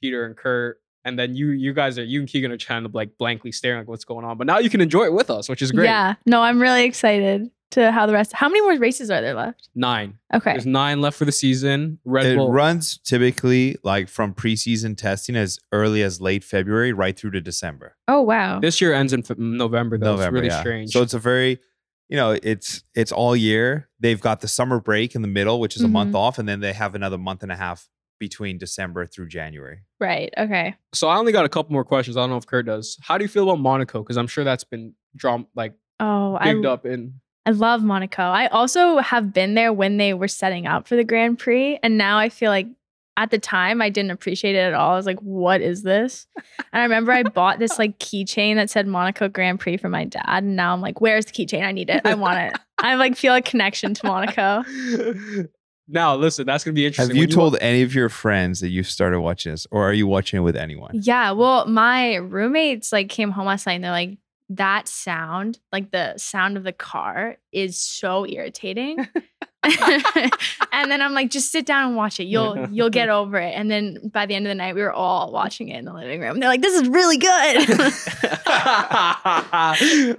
[0.00, 2.90] Peter, and Kurt, and then you you guys are you and Keegan are trying to
[2.92, 4.38] like blankly staring like what's going on.
[4.38, 5.86] But now you can enjoy it with us, which is great.
[5.86, 6.14] Yeah.
[6.26, 8.32] No, I'm really excited to how the rest.
[8.32, 9.68] How many more races are there left?
[9.74, 10.18] Nine.
[10.32, 10.52] Okay.
[10.52, 11.98] There's nine left for the season.
[12.04, 12.52] Red It Bull.
[12.52, 17.96] runs typically like from preseason testing as early as late February right through to December.
[18.08, 18.60] Oh wow.
[18.60, 20.12] This year ends in F- November though.
[20.12, 20.60] November, it's really yeah.
[20.60, 20.90] strange.
[20.92, 21.60] So it's a very,
[22.08, 23.88] you know, it's it's all year.
[24.00, 26.18] They've got the summer break in the middle, which is a month Mhm.
[26.18, 27.88] off, and then they have another month and a half
[28.20, 29.78] between December through January.
[30.00, 30.32] right.
[30.38, 30.74] Okay.
[30.92, 32.16] so I only got a couple more questions.
[32.16, 32.96] I don't know if Kurt does.
[33.02, 34.00] How do you feel about Monaco?
[34.02, 37.20] Because I'm sure that's been drawn like Oh, I up in.
[37.46, 38.22] I love Monaco.
[38.22, 41.98] I also have been there when they were setting up for the Grand Prix, and
[41.98, 42.66] now I feel like
[43.16, 44.92] at the time I didn't appreciate it at all.
[44.92, 48.70] I was like, "What is this?" And I remember I bought this like keychain that
[48.70, 51.64] said Monaco Grand Prix for my dad, and now I'm like, "Where's the keychain?
[51.64, 52.02] I need it.
[52.04, 54.64] I want it." I like feel a connection to Monaco.
[55.88, 57.14] now listen, that's gonna be interesting.
[57.14, 59.92] Have you When told any of your friends that you've started watching this, or are
[59.92, 60.90] you watching it with anyone?
[60.94, 64.18] Yeah, well, my roommates like came home last night and they're like,
[64.50, 69.08] that sound, like the sound of the car, is so irritating.
[70.72, 72.24] and then I'm like, just sit down and watch it.
[72.24, 73.54] You'll you'll get over it.
[73.54, 75.94] And then by the end of the night, we were all watching it in the
[75.94, 76.38] living room.
[76.38, 77.30] They're like, this is really good.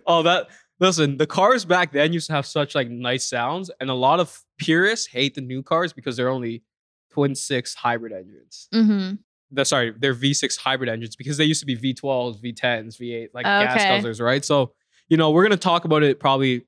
[0.08, 0.48] oh, that
[0.80, 4.20] listen, the cars back then used to have such like nice sounds, and a lot
[4.20, 6.64] of purists hate the new cars because they're only
[7.12, 8.68] twin six hybrid engines.
[8.74, 9.14] hmm
[9.52, 13.46] The sorry, they're V6 hybrid engines because they used to be V12s, V10s, V8, like
[13.46, 13.90] gas Okay.
[14.00, 14.44] guzzlers, right?
[14.44, 14.74] So,
[15.08, 16.66] you know, we're gonna talk about it probably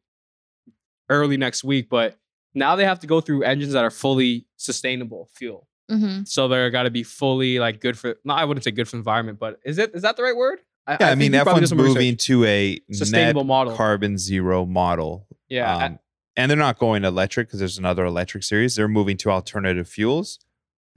[1.09, 2.15] early next week, but
[2.53, 5.67] now they have to go through engines that are fully sustainable fuel.
[5.89, 8.15] hmm So they're got to be fully like good for.
[8.25, 10.59] No, I wouldn't say good for environment, but is it is that the right word?
[10.87, 11.95] Yeah, I, think mean, you probably F1's some research.
[11.95, 13.75] moving to a sustainable net model.
[13.75, 15.27] carbon zero model.
[15.49, 15.99] yeah, Um,
[16.37, 18.75] and they're not going electric because there's another electric series.
[18.75, 20.39] They're moving to alternative fuels.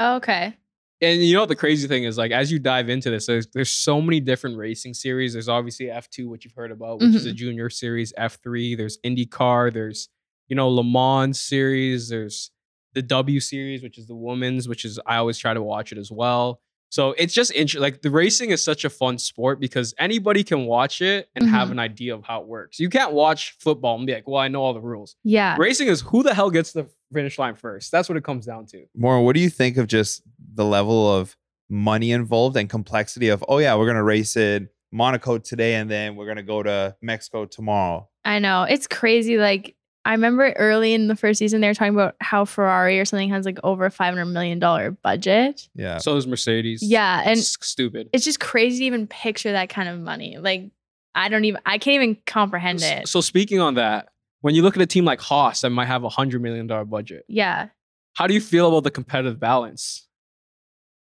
[0.00, 0.56] Okay.
[1.02, 2.18] And you know what the crazy thing is?
[2.18, 5.32] Like as you dive into this, there's there's so many different racing series.
[5.32, 8.12] There's obviously F2, which you've heard about, which is a junior series.
[8.18, 8.76] F3.
[8.76, 9.72] There's IndyCar.
[9.72, 10.08] There's
[10.48, 12.08] you know Le Mans series.
[12.08, 12.50] There's
[12.94, 15.98] the W series, which is the women's, which is I always try to watch it
[15.98, 16.60] as well.
[16.92, 17.82] So it's just interesting.
[17.82, 21.68] Like the racing is such a fun sport because anybody can watch it and have
[21.68, 21.72] Mhm.
[21.72, 22.80] an idea of how it works.
[22.80, 25.54] You can't watch football and be like, "Well, I know all the rules." Yeah.
[25.56, 27.90] Racing is who the hell gets the finish line first.
[27.90, 28.84] That's what it comes down to.
[28.96, 30.22] More, what do you think of just
[30.54, 31.36] the level of
[31.68, 35.90] money involved and complexity of, oh, yeah, we're going to race in Monaco today and
[35.90, 38.08] then we're going to go to Mexico tomorrow?
[38.24, 38.64] I know.
[38.64, 39.38] It's crazy.
[39.38, 43.04] Like, I remember early in the first season, they were talking about how Ferrari or
[43.04, 44.58] something has like over a $500 million
[45.02, 45.68] budget.
[45.74, 45.98] Yeah.
[45.98, 46.82] So is Mercedes.
[46.82, 47.22] Yeah.
[47.24, 48.08] And it's stupid.
[48.12, 50.38] it's just crazy to even picture that kind of money.
[50.38, 50.70] Like,
[51.14, 53.08] I don't even, I can't even comprehend it.
[53.08, 54.08] So speaking on that,
[54.40, 56.84] when you look at a team like Haas that might have a hundred million dollar
[56.84, 57.68] budget, yeah.
[58.14, 60.06] how do you feel about the competitive balance?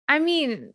[0.09, 0.72] I mean,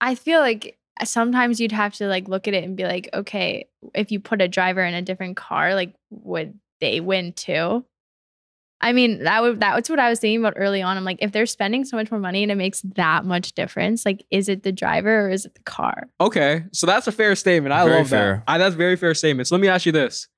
[0.00, 3.68] I feel like sometimes you'd have to like look at it and be like, okay,
[3.94, 7.84] if you put a driver in a different car, like, would they win too?
[8.80, 10.96] I mean, that would that's what I was thinking about early on.
[10.96, 14.06] I'm like, if they're spending so much more money and it makes that much difference,
[14.06, 16.08] like, is it the driver or is it the car?
[16.20, 17.72] Okay, so that's a fair statement.
[17.72, 18.34] I Very love fair.
[18.34, 18.44] that.
[18.46, 19.48] I, that's very fair statement.
[19.48, 20.28] So let me ask you this: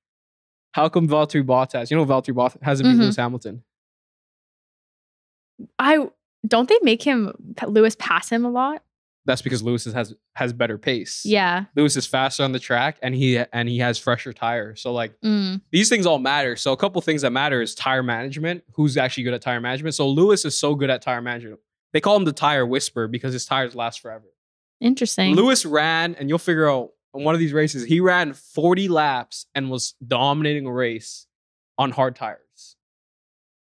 [0.72, 1.90] How come Valtteri Bottas?
[1.90, 3.00] You know Valtteri Bottas hasn't beat Mhm.
[3.02, 3.62] Lewis Hamilton.
[5.78, 6.09] I
[6.46, 7.33] don't they make him
[7.66, 8.83] Lewis pass him a lot?
[9.26, 11.22] That's because Lewis has has better pace.
[11.26, 11.66] Yeah.
[11.76, 14.80] Lewis is faster on the track and he and he has fresher tires.
[14.80, 15.61] So like Mm.
[15.70, 16.56] these things all matter.
[16.56, 18.64] So a couple things that matter is tire management.
[18.72, 19.94] Who's actually good at tire management?
[19.94, 21.61] So Lewis is so good at tire management.
[21.92, 24.24] They call him the tire whisperer because his tires last forever.
[24.80, 25.35] Interesting.
[25.35, 29.46] Lewis ran, and you'll figure out on one of these races, he ran 40 laps
[29.55, 31.27] and was dominating a race
[31.79, 32.77] on hard tires.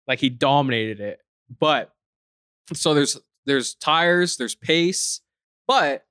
[0.07, 1.21] Like he dominated it.
[1.59, 1.93] But
[2.73, 5.21] so there's there's tires, there's pace,
[5.67, 6.05] but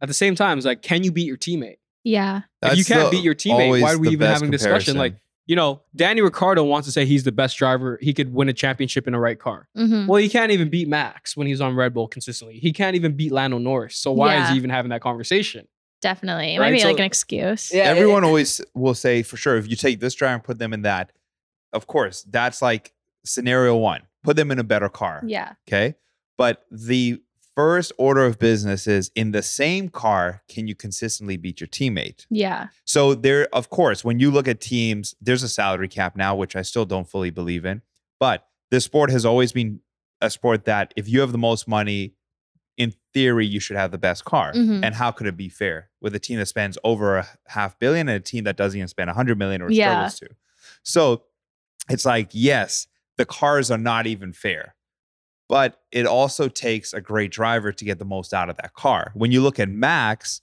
[0.00, 1.76] at the same time, it's like, can you beat your teammate?
[2.04, 2.42] yeah.
[2.62, 4.94] if you can't the- beat your teammate, why are we even having a discussion?
[4.94, 4.96] comparison.
[4.96, 5.14] Like,
[5.46, 7.98] you know, Danny Ricciardo wants to say he's the best driver.
[8.00, 9.68] He could win a championship in a right car.
[9.76, 12.58] hmm Well, he can't even beat Max when he's on Red Bull consistently.
[12.58, 13.96] He can't even beat Lando Norris.
[13.96, 15.66] So why is he even having that conversation?
[16.00, 16.54] Definitely.
[16.54, 17.72] It Right, might be so- like an excuse.
[17.72, 20.72] Yeah, Everyone always will say for sure if you take this driver and put them
[20.72, 21.12] in that,
[21.72, 22.92] of course, that's like
[23.24, 24.02] scenario one.
[24.22, 25.22] Put them in a better car.
[25.26, 25.52] Yeah.
[25.68, 25.94] Okay.
[26.36, 27.20] But the
[27.54, 32.24] first order of business is in the same car, can you consistently beat your teammate?
[32.30, 32.68] Yeah.
[32.84, 36.56] So there, of course, when you look at teams, there's a salary cap now, which
[36.56, 37.82] I still don't fully believe in.
[38.18, 39.80] But this sport has always been
[40.20, 42.14] a sport that if you have the most money,
[42.80, 44.52] in theory, you should have the best car.
[44.54, 44.82] Mhm.
[44.82, 48.08] And how could it be fair with a team that spends over a half billion
[48.08, 50.08] and a team that doesn't even spend a hundred million or Yeah.
[50.08, 50.28] struggles to?
[50.82, 51.24] So
[51.90, 52.86] it's like, yes,
[53.18, 54.74] the cars are not even fair.
[55.48, 59.10] But it also takes a great driver to get the most out of that car.
[59.14, 60.40] When you look at Max,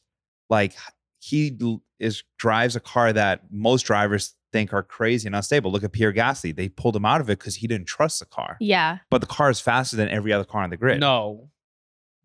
[0.50, 0.74] like
[1.20, 1.58] he
[2.00, 5.72] is drives a car that most drivers think are crazy and unstable.
[5.72, 6.56] Look at Pierre Gasly.
[6.56, 8.58] They pulled him out of it because he didn't trust the car.
[8.60, 9.00] Yeah.
[9.10, 11.00] But the car is faster than every other car on the grid.
[11.00, 11.50] No.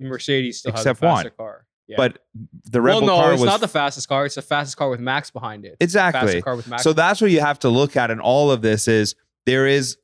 [0.05, 1.37] Mercedes still Except has a faster one.
[1.37, 1.67] car.
[1.89, 1.97] Yeah.
[1.97, 2.19] But
[2.65, 4.25] the Red well, Bull no, car it's was not the fastest car.
[4.25, 5.77] It's the fastest car with Max behind it.
[5.81, 6.21] exactly.
[6.21, 6.83] Fastest car with Max.
[6.85, 9.15] So that's what you have to look at in all of this is
[9.47, 9.99] there is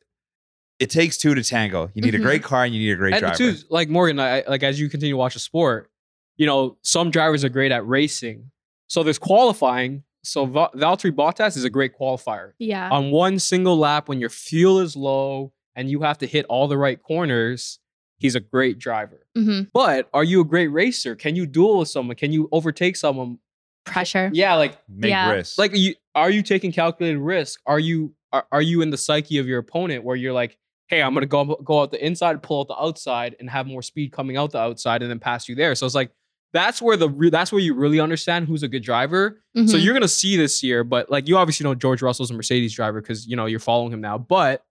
[0.80, 1.90] it takes two to tango.
[1.94, 2.20] You need Mhm.
[2.20, 3.36] a great car and you need a great and driver.
[3.36, 5.90] too, like Morgan, I, like as you continue to watch the sport,
[6.36, 8.50] you know, some drivers are great at racing.
[8.86, 10.04] So there's qualifying.
[10.22, 12.52] So Va- Valtteri Bottas is a great qualifier.
[12.58, 12.90] Yeah.
[12.90, 16.68] On one single lap, when your fuel is low and you have to hit all
[16.68, 17.78] the right corners,
[18.18, 19.26] he's a great driver.
[19.34, 21.14] hmm But are you a great racer?
[21.16, 22.16] Can you duel with someone?
[22.16, 23.38] Can you overtake someone?
[23.84, 24.30] Pressure.
[24.34, 25.30] Yeah, like Make Yeah.
[25.30, 25.56] risks.
[25.58, 27.60] like you are you taking calculated risk?
[27.66, 31.00] Are you are, are you in the psyche of your opponent where you're like, hey,
[31.02, 34.12] I'm gonna go go out the inside, pull out the outside, and have more speed
[34.12, 35.74] coming out the outside, and then pass you there.
[35.74, 36.10] So it's like
[36.52, 39.40] that's where the re- that's where you really understand who's a good driver.
[39.56, 39.82] So Mhm.
[39.84, 43.00] you're gonna see this year, but like you obviously know George Russell's a Mercedes driver
[43.00, 44.18] because you know you're following him now.
[44.18, 44.62] But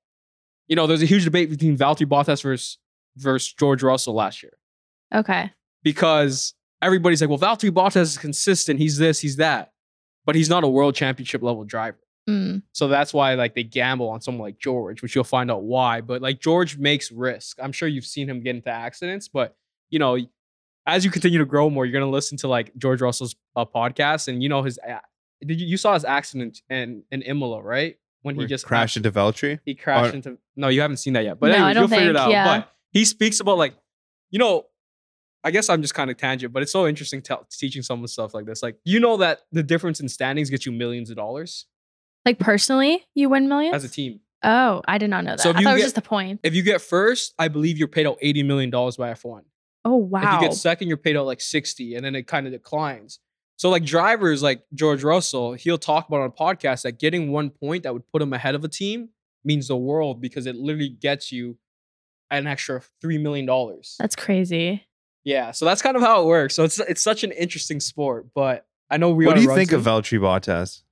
[0.67, 2.77] you know there's a huge debate between Valtteri Bottas versus
[3.17, 4.53] versus George Russell last year
[5.13, 5.51] okay.
[5.84, 8.80] because everybody's like, well, Valtteri Bottas is consistent.
[8.80, 9.71] He's this, he's that,
[10.25, 11.99] but he's not a world championship level driver.
[12.30, 12.62] Mm.
[12.73, 16.01] So that's why like they gamble on someone like George, which you'll find out why.
[16.01, 17.58] But like George makes risk.
[17.62, 19.56] I'm sure you've seen him get into accidents, but
[19.89, 20.17] you know,
[20.86, 24.27] as you continue to grow more, you're gonna listen to like George Russell's uh, podcast,
[24.27, 24.77] and you know his.
[24.86, 25.01] a-
[25.45, 27.97] Did you, you saw his accident in in Imola, right?
[28.23, 29.60] When he Where just crashed into Valtteri.
[29.63, 30.38] he crashed Or- into.
[30.58, 31.39] No, you haven't seen that yet.
[31.39, 32.32] But No, I anyways, don't you'll figure it think, out.
[32.32, 32.60] yeah.
[32.60, 33.76] But he speaks about like,
[34.30, 34.65] you know,
[35.43, 38.45] I guess I'm just kind of tangent, but it's so interesting teaching someone stuff like
[38.45, 38.62] this.
[38.62, 41.67] Like, you know that the difference in standings gets you millions of dollars
[42.26, 44.19] Like personally, you win millions as a team.
[44.43, 45.39] Oh, I did not know that.
[45.39, 46.41] So if I thought it was get- just the point.
[46.43, 49.41] If you get first, I believe you're paid out eighty million dollars by F1.
[49.86, 50.21] Oh wow.
[50.36, 53.19] If you get second, you're paid out like sixty, and then it kind of declines.
[53.56, 57.50] So like drivers like George Russell, he'll talk about on a podcast that getting one
[57.50, 59.10] point that would put him ahead of a team
[59.43, 61.58] means the world because it literally gets you
[62.31, 63.95] an extra three million dollars.
[63.99, 64.85] That's crazy.
[65.23, 66.55] Yeah, so that's kind of how it works.
[66.55, 69.25] So it's it's such an interesting sport, but I know we.
[69.25, 69.79] what do you think soon.
[69.79, 70.83] of Valtteri Bottas?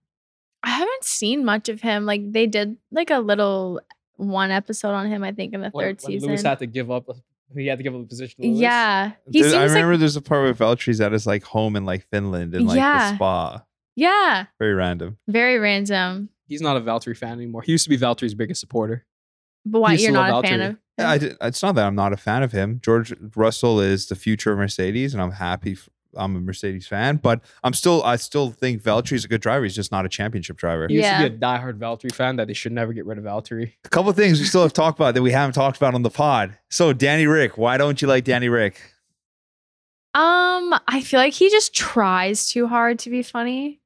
[0.63, 2.05] I haven't seen much of him.
[2.05, 3.79] Like they did like a little
[4.17, 6.29] one episode on him, I think, in the when, third when season.
[6.29, 7.07] Lewis had to give up?
[7.55, 8.41] He had to give up the position.
[8.41, 9.11] To yeah.
[9.31, 11.75] He There's- seems I like remember there's a part where Valtteri's at his like home
[11.75, 13.11] in like Finland in like Yeah.
[13.11, 13.63] the spa.
[13.95, 14.47] yeah.
[14.59, 15.17] Very random.
[15.27, 16.29] Very random.
[16.47, 17.61] he's not a Valtteri fan anymore.
[17.61, 19.05] He used to be Valtteri's biggest supporter.
[19.65, 21.95] But why you're not love a fan of Yeah, I did, it's not that I'm
[21.95, 22.79] not a fan of him.
[22.83, 25.73] George Russell is the future of Mercedes, and I'm happy.
[25.73, 28.01] f- I'm a Mercedes fan, but I'm still.
[28.03, 29.65] I still think Valtteri's a good driver.
[29.65, 30.87] He's just not a championship driver.
[30.87, 31.21] He used Yeah.
[31.23, 33.73] to be a diehard Valtteri fan that they should never get rid of Valtteri.
[33.83, 36.03] A couple of things we still have talked about that we haven't talked about on
[36.03, 36.57] the pod.
[36.69, 38.79] So Danny Ric, why don't you like Danny Ric?
[40.13, 43.81] Um, I feel like he just tries too hard to be funny.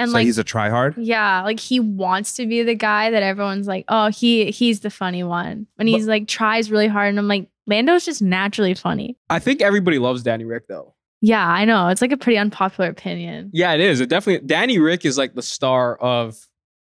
[0.00, 0.94] And so like he's a tryhard.
[0.96, 4.90] yeah, like he wants to be the guy that everyone's like, oh, he he's the
[4.90, 5.66] funny one.
[5.76, 9.16] When But- he's like tries really hard, and I'm like, Lando's just naturally funny.
[9.28, 10.94] I think everybody loves Danny Ric though.
[11.22, 11.88] Yeah, I know.
[11.88, 13.50] It's like a pretty unpopular opinion.
[13.52, 14.00] Yeah, it is.
[14.00, 16.36] It definitely Danny Ric is like the star of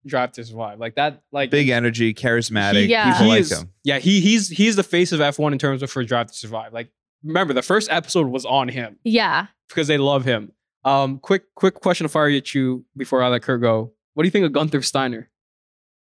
[0.06, 0.78] Drive to Survive.
[0.78, 2.82] Like that, like Big energy, charismatic.
[2.84, 3.12] He- Yeah.
[3.14, 3.70] People he like is, him.
[3.84, 6.74] Yeah, he he's he's the face of F1 in terms of for Drive to Survive.
[6.74, 6.90] Like
[7.24, 9.48] remember, the first episode was on him Yeah.
[9.70, 10.52] because they love him.
[10.86, 13.92] Um, quick quick question to fire at you before I let Kurt go.
[14.14, 15.30] What do you think of Gunther Steiner?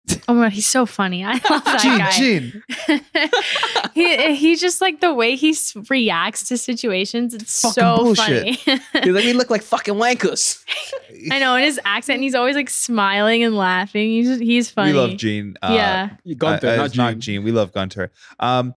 [0.28, 1.24] Oh my he's so funny.
[1.24, 2.12] I love that Gene, guy.
[2.12, 2.64] Gene.
[3.94, 5.56] he he's just like the way he
[5.90, 7.34] reacts to situations.
[7.34, 8.60] It's Fucking so bullshit.
[8.60, 8.80] funny.
[9.04, 10.62] He's like, we look like fucking wankers.
[11.32, 14.10] I know, in his accent, he's always like smiling and laughing.
[14.10, 14.92] He's just, he's funny.
[14.92, 15.56] We love Gene.
[15.62, 16.10] Uh, yeah.
[16.38, 17.20] Gunther, uh, not it's Gene.
[17.22, 17.44] Gene.
[17.44, 18.12] We love Gunter.
[18.40, 18.76] Um,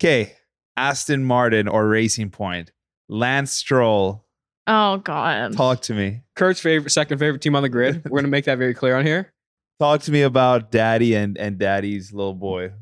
[0.00, 0.34] okay,
[0.76, 2.70] Aston Martin or Racing Point.
[3.08, 4.24] Lance Stroll,
[4.66, 5.56] Oh god.
[5.56, 6.22] talk to me.
[6.34, 8.02] Kurt's favorite, second favorite team on the grid.
[8.10, 9.32] We're gonna make that very clear on here.
[9.78, 12.72] Talk to me about Daddy and and Daddy's little boy.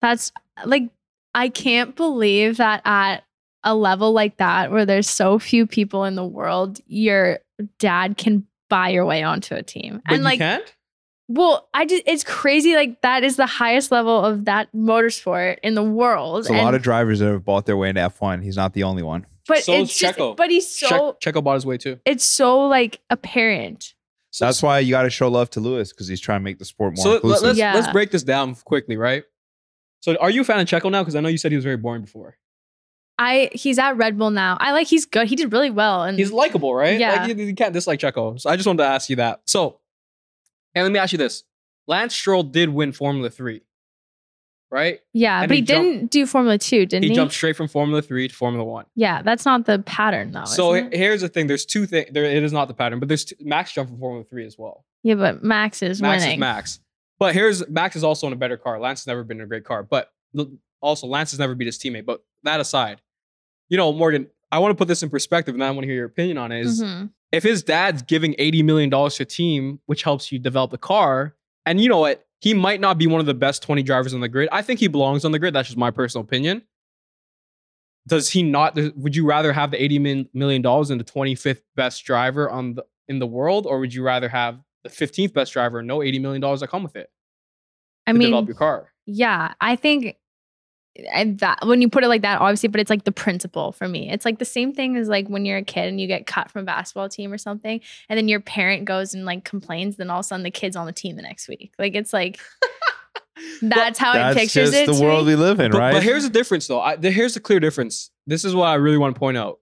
[0.00, 0.32] That's
[0.64, 0.90] like
[1.34, 3.24] I can't believe that at
[3.64, 7.40] a level like that where there's so few people in the world, your
[7.78, 10.00] dad can buy your way onto a team.
[10.04, 10.74] But and you like can't.
[11.28, 15.74] well, I just it's crazy like that is the highest level of that motorsport in
[15.74, 16.44] the world.
[16.44, 18.42] There's a lot of drivers that have bought their way into F1.
[18.42, 19.26] He's not the only one.
[19.48, 20.36] But So it's just, Checo.
[20.36, 21.98] but he's so Check, Checo bought his way too.
[22.04, 23.94] it's so like apparent.
[24.30, 26.58] So, That's why you got to show love to Lewis because he's trying to make
[26.58, 27.74] the sport more so let's Yeah.
[27.74, 29.22] let's break this down quickly, right?
[30.00, 31.02] So, are you a fan of Checo now?
[31.02, 32.36] Because I know you said he was very boring before.
[33.16, 34.56] I he's at Red Bull now.
[34.60, 35.28] I like he's good.
[35.28, 36.98] He did really well and He's likable, right?
[36.98, 37.22] Yeah.
[37.24, 38.40] Like, you, you can't dislike Checo.
[38.40, 39.42] So I just wanted to ask you that.
[39.46, 39.78] So,
[40.74, 41.44] and let me ask you this:
[41.86, 43.62] Lance Stroll did win Formula Three,
[44.70, 45.00] right?
[45.12, 47.14] yeah, and but he he, jumped- didn't do Formula 2, didn't He, he?
[47.14, 48.86] jumped straight from Formula Three to Formula One.
[48.94, 50.44] Yeah, that's not the pattern though.
[50.44, 50.98] so isn't he- it?
[50.98, 52.08] here's the thing: there's two things.
[52.12, 54.56] There, it is not the pattern, but there's two, Max jumped from Formula Three as
[54.58, 54.84] well.
[55.02, 56.38] yeah, but Max is Max winning.
[56.38, 56.80] is Max.
[57.18, 58.80] But here's Max is also in a better car.
[58.80, 60.12] Lance has never been in a great car, but
[60.80, 62.04] also Lance has never beat his teammate.
[62.04, 63.00] But that aside,
[63.68, 65.96] you know, Morgan, I want to put this in perspective, and I want to hear
[65.96, 66.60] your opinion on it.
[66.66, 67.10] Is Mhm.
[67.32, 70.78] if his dad's giving eighty million dollars to a team, which helps you develop the
[70.78, 74.12] car, and you know what, he might not be one of the best twenty drivers
[74.12, 74.50] on the grid.
[74.52, 75.54] I think he belongs on the grid.
[75.54, 76.60] That's just my personal opinion.
[78.06, 78.78] Does he not?
[78.96, 82.74] Would you rather have the 80 million dollars and the twenty fifth best driver on
[82.74, 86.02] the in the world, or would you rather have the fifteenth best driver and no
[86.02, 87.08] eighty million dollars that come with it
[88.06, 88.92] I to develop your car?
[89.06, 90.18] yeah, I think
[91.12, 93.88] and that when you put it like that, obviously, but it's like the principle for
[93.88, 94.10] me.
[94.10, 96.50] It's like the same thing as like when you're a kid and you get cut
[96.50, 100.10] from a basketball team or something, and then your parent goes and like complains, then
[100.10, 101.72] all of a sudden the kid's on the team the next week.
[101.78, 102.38] Like it's like
[103.62, 104.92] that's how That's it pictures just it.
[104.96, 105.34] the world me.
[105.34, 105.92] we live in, But, right?
[105.92, 106.80] but here's the difference, though.
[106.80, 108.10] I, the, here's the clear difference.
[108.26, 109.58] This is what I really want to point out.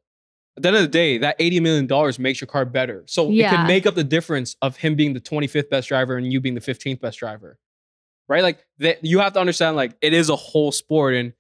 [0.56, 3.04] At the end of the day, that eighty million dollars makes your car better.
[3.06, 6.18] So it can make up the difference of him being the twenty fifth best driver
[6.18, 7.58] and you being the fifteenth best driver,
[8.32, 8.42] right?
[8.42, 11.14] Like that, you have to understand, like it is a whole sport.
[11.14, 11.32] And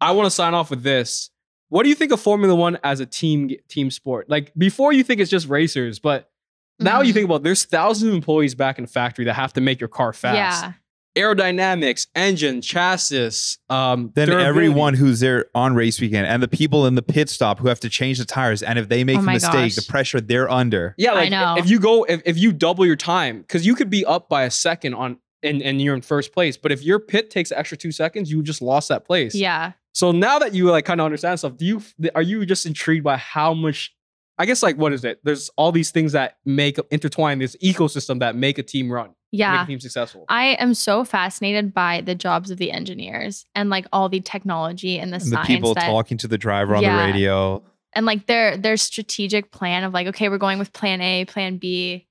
[0.00, 1.30] I want to sign off with this.
[1.68, 4.30] What do you think of Formula One as a team team sport?
[4.30, 6.30] Like before, you think it's just racers, but
[6.78, 7.14] now you Mhm.
[7.14, 9.88] think about there's thousands of employees back in the factory that have to make your
[9.88, 10.64] car fast.
[10.64, 10.72] Yeah.
[11.20, 16.94] Aerodynamics, engine, chassis, um, then everyone who's there on race weekend and the people in
[16.94, 19.22] the pit stop who have to change the tires and if they make Oh a
[19.22, 19.74] mistake, gosh.
[19.76, 20.94] the pressure they're under.
[20.98, 21.54] Yeah, I like know.
[21.58, 24.42] if you go if, if you double your time, because you could be up by
[24.42, 26.56] a second on and, and you're in first place.
[26.56, 29.34] But if your pit takes an extra two seconds, you just lost that place.
[29.34, 29.72] Yeah.
[29.94, 31.82] So now that you like kind of understand stuff, do you
[32.14, 33.92] are you just intrigued by how much
[34.38, 35.20] I guess like what is it?
[35.24, 39.14] There's all these things that make intertwine this ecosystem that make a team run, make
[39.32, 39.62] Yeah.
[39.62, 40.26] a team successful.
[40.28, 44.98] I am so fascinated by the jobs of the engineers and like all the technology
[44.98, 46.98] and the And the people that talking to the driver on Yeah.
[46.98, 47.62] the radio.
[47.94, 51.56] and like their their strategic plan of like okay we're going with plan a plan
[51.56, 52.06] b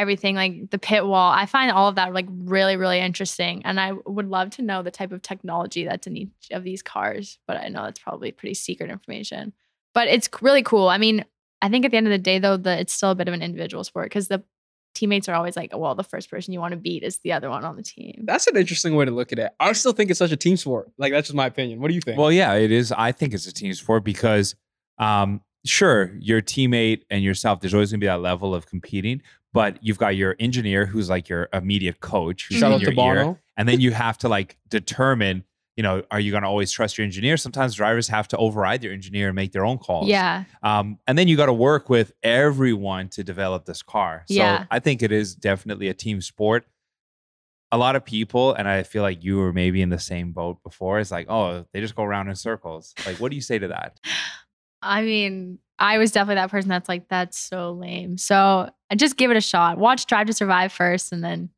[0.00, 3.78] everything like the pit wall i find all of that like really really interesting and
[3.78, 7.38] i would love to know the type of technology that's in each of these cars
[7.46, 9.52] but i know that's probably pretty secret information
[9.92, 11.22] but it's really cool i mean
[11.60, 13.34] i think at the end of the day though that it's still a bit of
[13.34, 14.42] an individual sport because the
[14.94, 17.48] teammates are always like well the first person you want to beat is the other
[17.50, 19.52] one on the team That's an interesting way to look at it.
[19.60, 20.90] I still think it's such a team sport.
[20.98, 21.80] Like that's just my opinion.
[21.80, 22.18] What do you think?
[22.18, 22.92] Well, yeah, it is.
[22.92, 24.54] I think it's a team sport because,
[24.98, 29.22] um, sure, your teammate and yourself, there's always going to be that level of competing,
[29.52, 32.94] but you've got your engineer who's like your immediate coach, who's Shout in out to
[32.94, 35.44] your ear, and then you have to like determine,
[35.76, 37.36] you know, are you going to always trust your engineer?
[37.36, 40.08] Sometimes drivers have to override their engineer and make their own calls.
[40.08, 44.24] yeah Um, and then you got to work with everyone to develop this car.
[44.28, 44.66] So Yeah.
[44.70, 46.66] I think it is definitely a team sport.
[47.72, 50.60] A lot of people, and I feel like you were maybe in the same boat
[50.64, 52.94] before, It's like, oh, they just go around in circles.
[53.06, 53.98] Like, what do you say to that?
[54.82, 58.16] I mean, I was definitely that person that's like, that's so lame.
[58.18, 59.78] So I just give it a shot.
[59.78, 61.50] Watch Drive to Survive first and then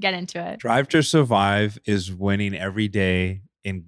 [0.00, 0.58] get into it.
[0.60, 3.86] Drive to Survive is winning every day in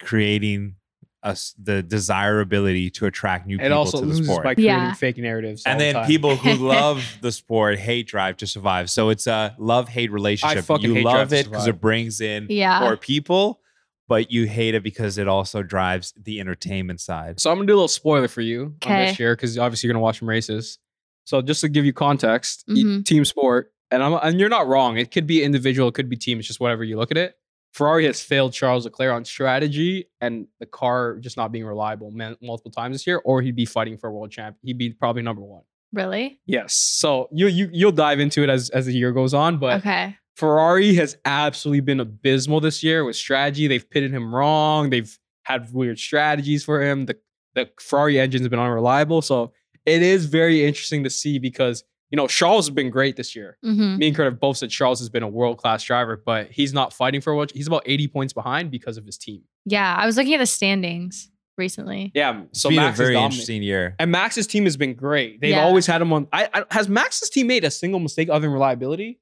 [0.00, 0.76] creating
[1.22, 4.42] us the desirability to attract new It people also to the loses sport.
[4.42, 4.92] by creating Yeah.
[4.94, 5.62] fake narratives.
[5.64, 6.06] all and the then time.
[6.08, 8.90] people who love the sport hate Drive to Survive.
[8.90, 10.64] So it's a love hate relationship.
[10.64, 12.80] fucking you hate love to it because it brings in Yeah.
[12.80, 13.60] more people,
[14.08, 17.38] but you hate it because it also drives the entertainment side.
[17.38, 19.06] So I'm gonna do a little spoiler for you on Okay.
[19.06, 20.78] this year because obviously you're gonna watch some races.
[21.24, 23.04] So just to give you context, Mhm.
[23.04, 24.96] team sport, and I'm and you're not wrong.
[24.98, 26.38] It could be individual, it could be team.
[26.38, 27.34] It's just whatever you look at it.
[27.72, 32.10] Ferrari has failed Charles Leclerc on strategy and the car just not being reliable
[32.42, 34.56] multiple times this year, or he'd be fighting for a world champ.
[34.62, 35.62] He'd be probably number one.
[35.92, 36.40] Really?
[36.46, 36.74] Yes.
[36.74, 40.16] So you you you'll dive into it as as the year goes on, but okay.
[40.36, 43.66] Ferrari has absolutely been abysmal this year with strategy.
[43.68, 44.88] They've pitted him wrong.
[44.90, 47.06] They've had weird strategies for him.
[47.06, 47.16] The
[47.54, 49.20] the Ferrari engine's been unreliable.
[49.22, 49.52] So
[49.86, 53.58] it is very interesting to see because you know Charles has been great this year.
[53.62, 56.50] hmm Me and Kurt have both said Charles has been a world class driver, but
[56.50, 57.50] he's not fighting for a world.
[57.54, 59.42] He's about eighty points behind because of his team.
[59.64, 59.94] Yeah.
[59.98, 62.10] I was looking at the standings recently.
[62.14, 62.42] Yeah.
[62.50, 63.94] It's So been Max a very interesting year.
[63.98, 65.40] And Max's team has been great.
[65.40, 65.62] They've Yeah.
[65.64, 66.26] always had him on.
[66.32, 69.20] I, I has Max's team made a single mistake other than reliability?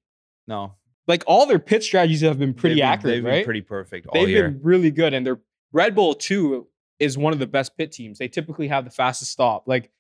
[0.49, 0.75] No,
[1.07, 3.45] Like all their pit strategies have been pretty They've been- accurate, They've been right?
[3.45, 4.49] pretty perfect all They've year.
[4.51, 5.41] been really good, and their
[5.73, 6.67] Red Bull too
[6.99, 8.19] is one of the best pit teams.
[8.19, 9.65] They typically have the fastest stop.
[9.69, 9.91] Like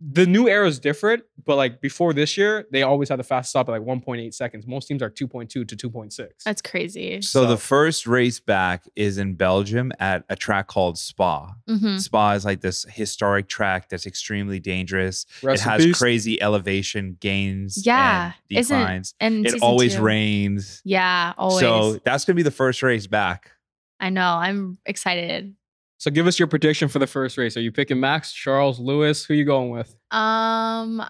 [0.00, 3.50] the new era is different, but like before this year, they always had the fastest
[3.50, 4.66] stop at like 1.8 seconds.
[4.66, 6.28] Most teams are 2.2 to 2.6.
[6.44, 7.22] That's crazy.
[7.22, 11.54] so, So- the first race back is in Belgium at a track called Spa.
[11.68, 15.26] hmm Spa is like this historic track that's extremely dangerous.
[15.42, 15.98] Rest it has peace.
[15.98, 18.32] crazy elevation gains Yeah.
[18.50, 19.14] and Isn't- declines.
[19.20, 20.82] And it always two- rains.
[20.84, 21.32] Yeah.
[21.38, 21.60] Always.
[21.60, 23.52] So that's gonna be the first race back.
[24.00, 24.28] I know.
[24.34, 25.54] I'm excited.
[26.04, 27.56] So give us your prediction for the first race.
[27.56, 29.24] Are you picking Max, Charles, Lewis?
[29.24, 29.96] Who are you going with?
[30.10, 31.02] Um,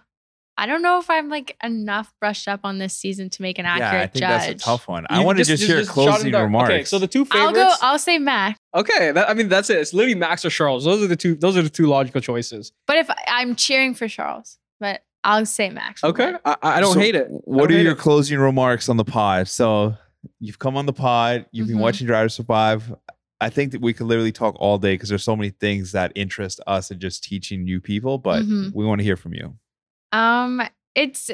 [0.57, 3.67] I don't know if I'm like enough brushed up on this season to make an
[3.67, 4.47] accurate yeah, I think judge.
[4.53, 5.05] that's a tough one.
[5.11, 6.45] I You want to just, hear shot in closing dark.
[6.45, 6.71] remarks.
[6.71, 7.77] Okay, so the two I'll favorites.
[7.81, 7.87] go.
[7.89, 8.57] I'll say Max.
[8.73, 9.79] okay, that, I mean that's it.
[9.79, 10.85] It's literally Max or Charles.
[10.85, 11.35] Those are the two.
[11.35, 12.71] Those are the two logical choices.
[12.87, 16.03] But if I'm cheering for Charles, but I'll say Max.
[16.03, 16.41] for Okay, mine.
[16.45, 17.27] I, I don't So hate it.
[17.27, 17.99] I What don't are hate your it.
[17.99, 19.49] closing remarks on the pod?
[19.49, 19.97] So
[20.39, 21.81] you've come on the pod, you've been Mhm.
[21.81, 22.95] watching Drive to Survive.
[23.41, 26.13] I think that we could literally talk all day because there's so many things that
[26.15, 28.73] interest us in just teaching new people, but Mhm.
[28.75, 29.57] we want to hear from you.
[30.13, 30.63] Um,
[30.95, 31.31] it's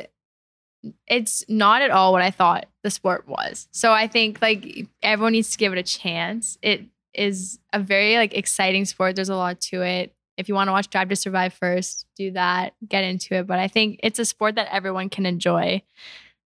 [1.06, 3.68] it's not at all what I thought the sport was.
[3.70, 6.56] So I think like everyone needs to give it a chance.
[6.62, 9.14] It is a very like exciting sport.
[9.14, 10.14] There's a lot to it.
[10.38, 13.46] If you want to watch Drive to Survive first, do that, get into it.
[13.46, 15.82] But I think it's a sport that everyone can enjoy,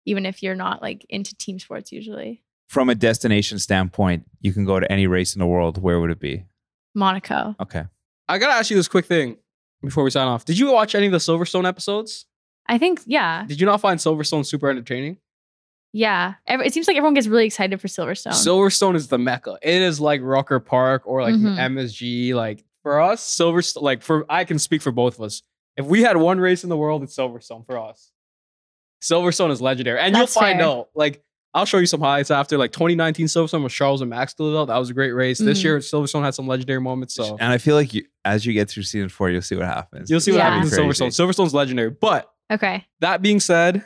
[0.05, 2.42] even if you're not like into team sports usually.
[2.69, 5.81] From a destination standpoint, you can go to any race in the world.
[5.81, 6.45] Where would it be?
[6.95, 7.55] Monaco.
[7.59, 7.83] Okay.
[8.27, 9.37] I gotta ask you this quick thing
[9.81, 10.45] before we sign off.
[10.45, 12.25] Did you watch any of the Silverstone episodes?
[12.67, 13.45] I think, yeah.
[13.47, 15.17] Did you not find Silverstone super entertaining?
[15.91, 16.35] Yeah.
[16.47, 18.31] It seems like everyone gets really excited for Silverstone.
[18.31, 19.57] Silverstone is the mecca.
[19.61, 21.57] It is like Rucker Park or like Mhm.
[21.59, 22.33] MSG.
[22.33, 23.81] Like for us, Silverstone.
[23.83, 25.43] Like for I can speak for both of us.
[25.77, 28.11] If we had one race in the world, it's Silverstone for us.
[29.01, 30.67] Silverstone is legendary, and That's you'll find fair.
[30.67, 30.89] out.
[30.95, 31.23] Like
[31.53, 32.57] I'll show you some highlights after.
[32.57, 34.65] Like 2019 Silverstone with Charles and Max did it.
[34.67, 35.37] That was a great race.
[35.37, 35.63] This Mhm.
[35.63, 37.13] year Silverstone had some legendary moments.
[37.13, 39.65] So And I feel like you, as you get through season four, you'll see what
[39.65, 40.09] happens.
[40.09, 40.49] you'll see what Yeah.
[40.55, 41.07] happens in Silverstone.
[41.09, 41.91] Silverstone's legendary.
[41.91, 42.85] But okay.
[43.01, 43.83] that being said,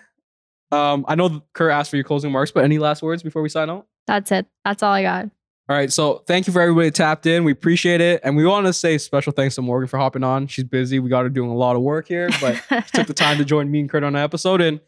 [0.72, 3.49] um, I know Kurt asked for your closing remarks, but any last words before we
[3.49, 3.86] sign out?
[4.05, 4.45] That's it.
[4.63, 5.26] That's all I got.
[5.70, 7.43] All right, so thank you for everybody that tapped in.
[7.43, 10.47] We appreciate it, and we want to say special thanks to Morgan for hopping on.
[10.47, 10.99] She's busy.
[10.99, 13.43] We got her doing a lot of work here, but she took the time to
[13.43, 14.80] join me and Kurt on the episode, and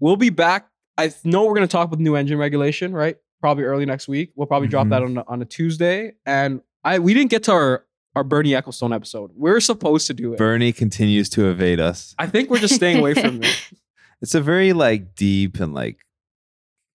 [0.00, 0.67] we'll be back.
[0.98, 3.16] I know we're going to talk about the new engine regulation, right?
[3.40, 4.32] Probably early next week.
[4.34, 4.90] We'll probably drop Mhm.
[4.90, 7.84] that on a, on a Tuesday, and I we didn't get to our
[8.16, 9.30] our Bernie Ecclestone episode.
[9.36, 10.38] We're supposed to do it.
[10.38, 12.14] Bernie continues to evade us.
[12.18, 13.70] I think we're just staying away from it.
[14.20, 16.04] It's a very like deep and like,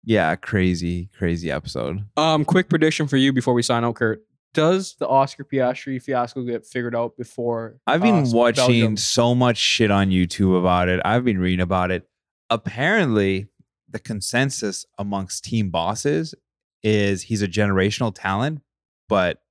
[0.05, 2.05] yeah, crazy, crazy episode.
[2.17, 4.23] Um, quick prediction for you before we sign out, Kurt.
[4.55, 7.81] Does the Oscar Piastri fiasco get figured out before?
[7.89, 8.97] I've been uh, watching Belgium?
[8.97, 11.01] so much shit on YouTube about it.
[11.05, 12.09] I've been reading about it.
[12.51, 13.49] Apparently,
[13.89, 16.35] the consensus amongst team bosses
[16.83, 18.61] is he's a generational talent,
[19.09, 19.43] but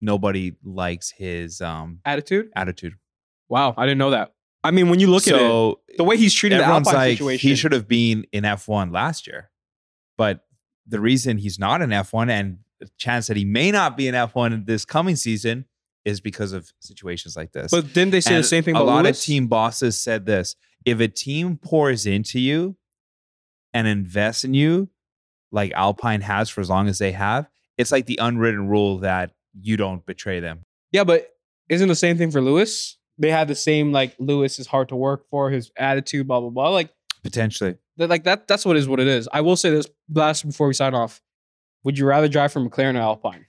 [0.00, 2.50] nobody likes his um attitude.
[2.56, 2.94] attitude.
[3.48, 4.34] Wow, I didn't know that.
[4.64, 7.48] I mean, when you look at it, the way he's the everyone's Alpine like situation,
[7.48, 9.50] he should have been in F1 last year.
[10.16, 10.40] But
[10.86, 14.14] the reason he's not in F1 and the chance that he may not be in
[14.14, 15.64] F1 this coming season
[16.04, 17.70] is because of situations like this.
[17.70, 19.20] But didn't they say And the same thing a lot Lewis?
[19.20, 22.76] of team bosses said this if a team pours into you
[23.74, 24.88] and invest in you
[25.52, 29.32] like alpine has for as long as they have it's like the unwritten rule that
[29.60, 31.28] you don't betray them Yeah, but
[31.68, 32.96] isn't the same thing for Lewis?
[33.18, 36.50] They had the same like Lewis is hard to work for, his attitude, blah blah
[36.50, 36.70] blah.
[36.70, 36.90] Like,
[37.22, 38.46] potentially like that.
[38.46, 39.28] That's what is what it is.
[39.32, 41.20] I will say this last before we sign off.
[41.84, 43.46] Would you rather drive for McLaren or Alpine?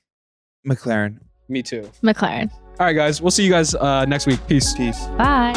[0.68, 1.90] mclaren Me too.
[2.04, 2.52] McLaren.
[2.80, 3.22] All right, guys.
[3.22, 4.40] We'll see you guys uh, next week.
[4.48, 4.74] Peace.
[4.74, 5.06] Peace.
[5.18, 5.54] Bye.